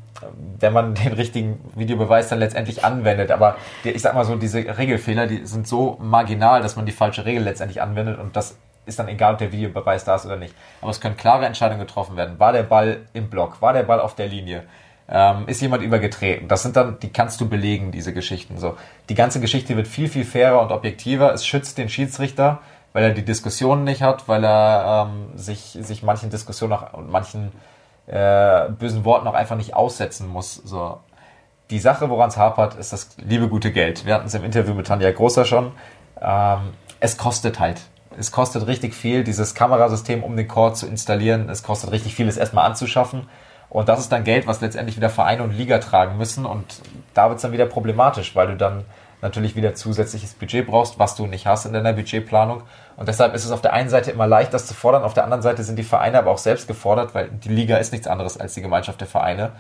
[0.60, 3.32] wenn man den richtigen Videobeweis dann letztendlich anwendet.
[3.32, 7.26] Aber ich sag mal so, diese Regelfehler, die sind so marginal, dass man die falsche
[7.26, 10.54] Regel letztendlich anwendet und das ist dann egal, ob der Videobeweis da ist oder nicht.
[10.82, 12.40] Aber es können klare Entscheidungen getroffen werden.
[12.40, 13.62] War der Ball im Block?
[13.62, 14.64] War der Ball auf der Linie?
[15.10, 16.48] Ähm, ist jemand übergetreten?
[16.48, 18.58] Das sind dann, die kannst du belegen, diese Geschichten.
[18.58, 18.78] So,
[19.10, 21.34] die ganze Geschichte wird viel, viel fairer und objektiver.
[21.34, 22.60] Es schützt den Schiedsrichter
[22.96, 27.52] weil er die Diskussionen nicht hat, weil er ähm, sich, sich manchen Diskussionen und manchen
[28.08, 30.56] äh, bösen Worten auch einfach nicht aussetzen muss.
[30.56, 31.00] So.
[31.70, 34.06] Die Sache, woran es hapert, ist das liebe gute Geld.
[34.06, 35.72] Wir hatten es im Interview mit Tanja Großer schon.
[36.22, 37.82] Ähm, es kostet halt.
[38.18, 41.50] Es kostet richtig viel, dieses Kamerasystem um den Chord zu installieren.
[41.50, 43.28] Es kostet richtig viel, es erstmal anzuschaffen.
[43.70, 46.46] Und das ist dann Geld, was letztendlich wieder Vereine und Liga tragen müssen.
[46.46, 46.82] Und
[47.14, 48.86] da wird es dann wieder problematisch, weil du dann
[49.26, 52.64] natürlich wieder zusätzliches Budget brauchst, was du nicht hast in deiner Budgetplanung.
[52.96, 55.24] Und deshalb ist es auf der einen Seite immer leicht, das zu fordern, auf der
[55.24, 58.40] anderen Seite sind die Vereine aber auch selbst gefordert, weil die Liga ist nichts anderes
[58.40, 59.52] als die Gemeinschaft der Vereine,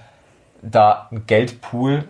[0.61, 2.05] da einen Geldpool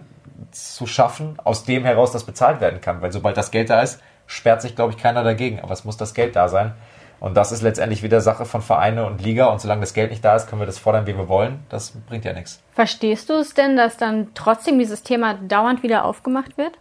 [0.52, 3.02] zu schaffen, aus dem heraus das bezahlt werden kann.
[3.02, 5.60] Weil sobald das Geld da ist, sperrt sich, glaube ich, keiner dagegen.
[5.62, 6.74] Aber es muss das Geld da sein.
[7.20, 9.46] Und das ist letztendlich wieder Sache von Vereine und Liga.
[9.48, 11.66] Und solange das Geld nicht da ist, können wir das fordern, wie wir wollen.
[11.70, 12.62] Das bringt ja nichts.
[12.74, 16.74] Verstehst du es denn, dass dann trotzdem dieses Thema dauernd wieder aufgemacht wird?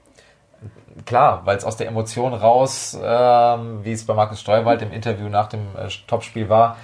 [1.05, 5.28] Klar, weil es aus der Emotion raus, ähm, wie es bei Markus Steuerwald im Interview
[5.28, 6.76] nach dem äh, Topspiel war,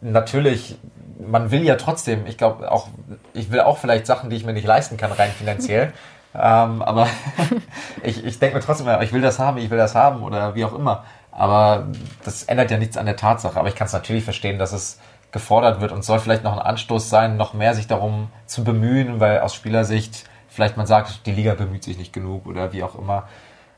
[0.00, 0.78] natürlich,
[1.18, 2.88] man will ja trotzdem, ich glaube auch,
[3.32, 5.92] ich will auch vielleicht Sachen, die ich mir nicht leisten kann, rein finanziell.
[6.34, 7.08] ähm, aber
[8.02, 10.64] ich, ich denke mir trotzdem, ich will das haben, ich will das haben oder wie
[10.64, 11.04] auch immer.
[11.30, 11.88] Aber
[12.24, 13.58] das ändert ja nichts an der Tatsache.
[13.58, 15.00] Aber ich kann es natürlich verstehen, dass es
[15.32, 19.20] gefordert wird und soll vielleicht noch ein Anstoß sein, noch mehr sich darum zu bemühen,
[19.20, 22.98] weil aus Spielersicht vielleicht man sagt, die Liga bemüht sich nicht genug oder wie auch
[22.98, 23.28] immer.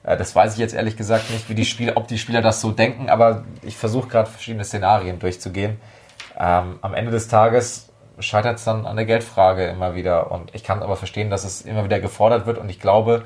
[0.05, 2.61] Äh, das weiß ich jetzt ehrlich gesagt nicht, wie die Spieler, ob die Spieler das
[2.61, 5.81] so denken, aber ich versuche gerade verschiedene Szenarien durchzugehen.
[6.39, 7.89] Ähm, am Ende des Tages
[8.21, 10.31] scheitert es dann an der Geldfrage immer wieder.
[10.31, 12.59] Und ich kann aber verstehen, dass es immer wieder gefordert wird.
[12.59, 13.25] Und ich glaube,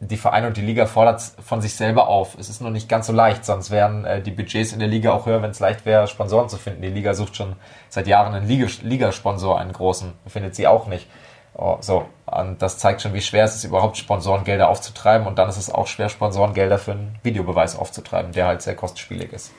[0.00, 2.36] die Vereine und die Liga fordert von sich selber auf.
[2.38, 5.12] Es ist nur nicht ganz so leicht, sonst wären äh, die Budgets in der Liga
[5.12, 6.82] auch höher, wenn es leicht wäre, Sponsoren zu finden.
[6.82, 7.56] Die Liga sucht schon
[7.88, 11.08] seit Jahren einen Ligasponsor, einen großen, findet sie auch nicht.
[11.54, 15.26] Oh, so, und das zeigt schon, wie schwer es ist, überhaupt Sponsorengelder aufzutreiben.
[15.26, 19.32] Und dann ist es auch schwer, Sponsorengelder für einen Videobeweis aufzutreiben, der halt sehr kostspielig
[19.32, 19.52] ist.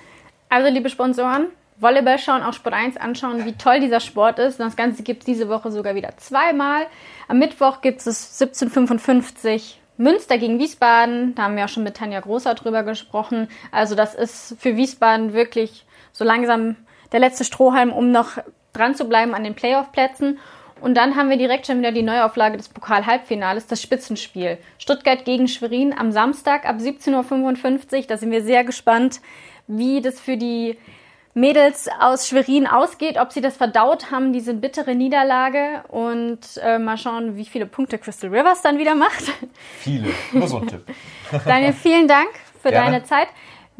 [0.50, 1.48] Also, liebe Sponsoren,
[1.80, 4.60] Volleyball schauen, auch Sport 1 anschauen, wie toll dieser Sport ist.
[4.60, 6.88] Und das Ganze gibt es diese Woche sogar wieder zweimal.
[7.28, 8.08] Am Mittwoch gibt es
[8.42, 11.36] 1755 Münster gegen Wiesbaden.
[11.36, 13.50] Da haben wir auch schon mit Tanja Großer drüber gesprochen.
[13.72, 16.76] Also das ist für Wiesbaden wirklich so langsam
[17.12, 18.38] der letzte Strohhalm, um noch
[18.74, 20.40] dran zu bleiben an den Playoff-Plätzen.
[20.82, 24.58] Und dann haben wir direkt schon wieder die Neuauflage des Pokal-Halbfinales, das Spitzenspiel.
[24.78, 28.04] Stuttgart gegen Schwerin am Samstag ab 17.55 Uhr.
[28.08, 29.22] Da sind wir sehr gespannt,
[29.68, 30.78] wie das für die
[31.34, 35.84] Mädels aus Schwerin ausgeht, ob sie das verdaut haben, diese bittere Niederlage.
[35.88, 39.24] Und äh, mal schauen, wie viele Punkte Crystal Rivers dann wieder macht.
[39.80, 40.84] Viele, nur so ein Tipp.
[41.46, 42.30] Daniel, vielen Dank
[42.62, 42.92] für Gerne.
[42.92, 43.28] deine Zeit.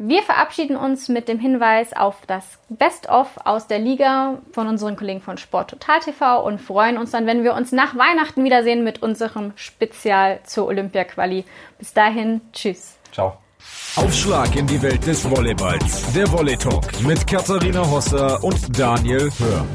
[0.02, 5.20] Wir verabschieden uns mit dem Hinweis auf das Best-of aus der Liga von unseren Kollegen
[5.20, 9.02] von Sport Total TV und freuen uns dann, wenn wir uns nach Weihnachten wiedersehen mit
[9.02, 11.44] unserem Spezial zur Olympia-Quali.
[11.78, 12.94] Bis dahin, tschüss.
[13.12, 13.36] Ciao.
[13.96, 16.10] Aufschlag in die Welt des Volleyballs.
[16.14, 19.66] Der Volley Talk mit Katharina Hosser und Daniel Hör.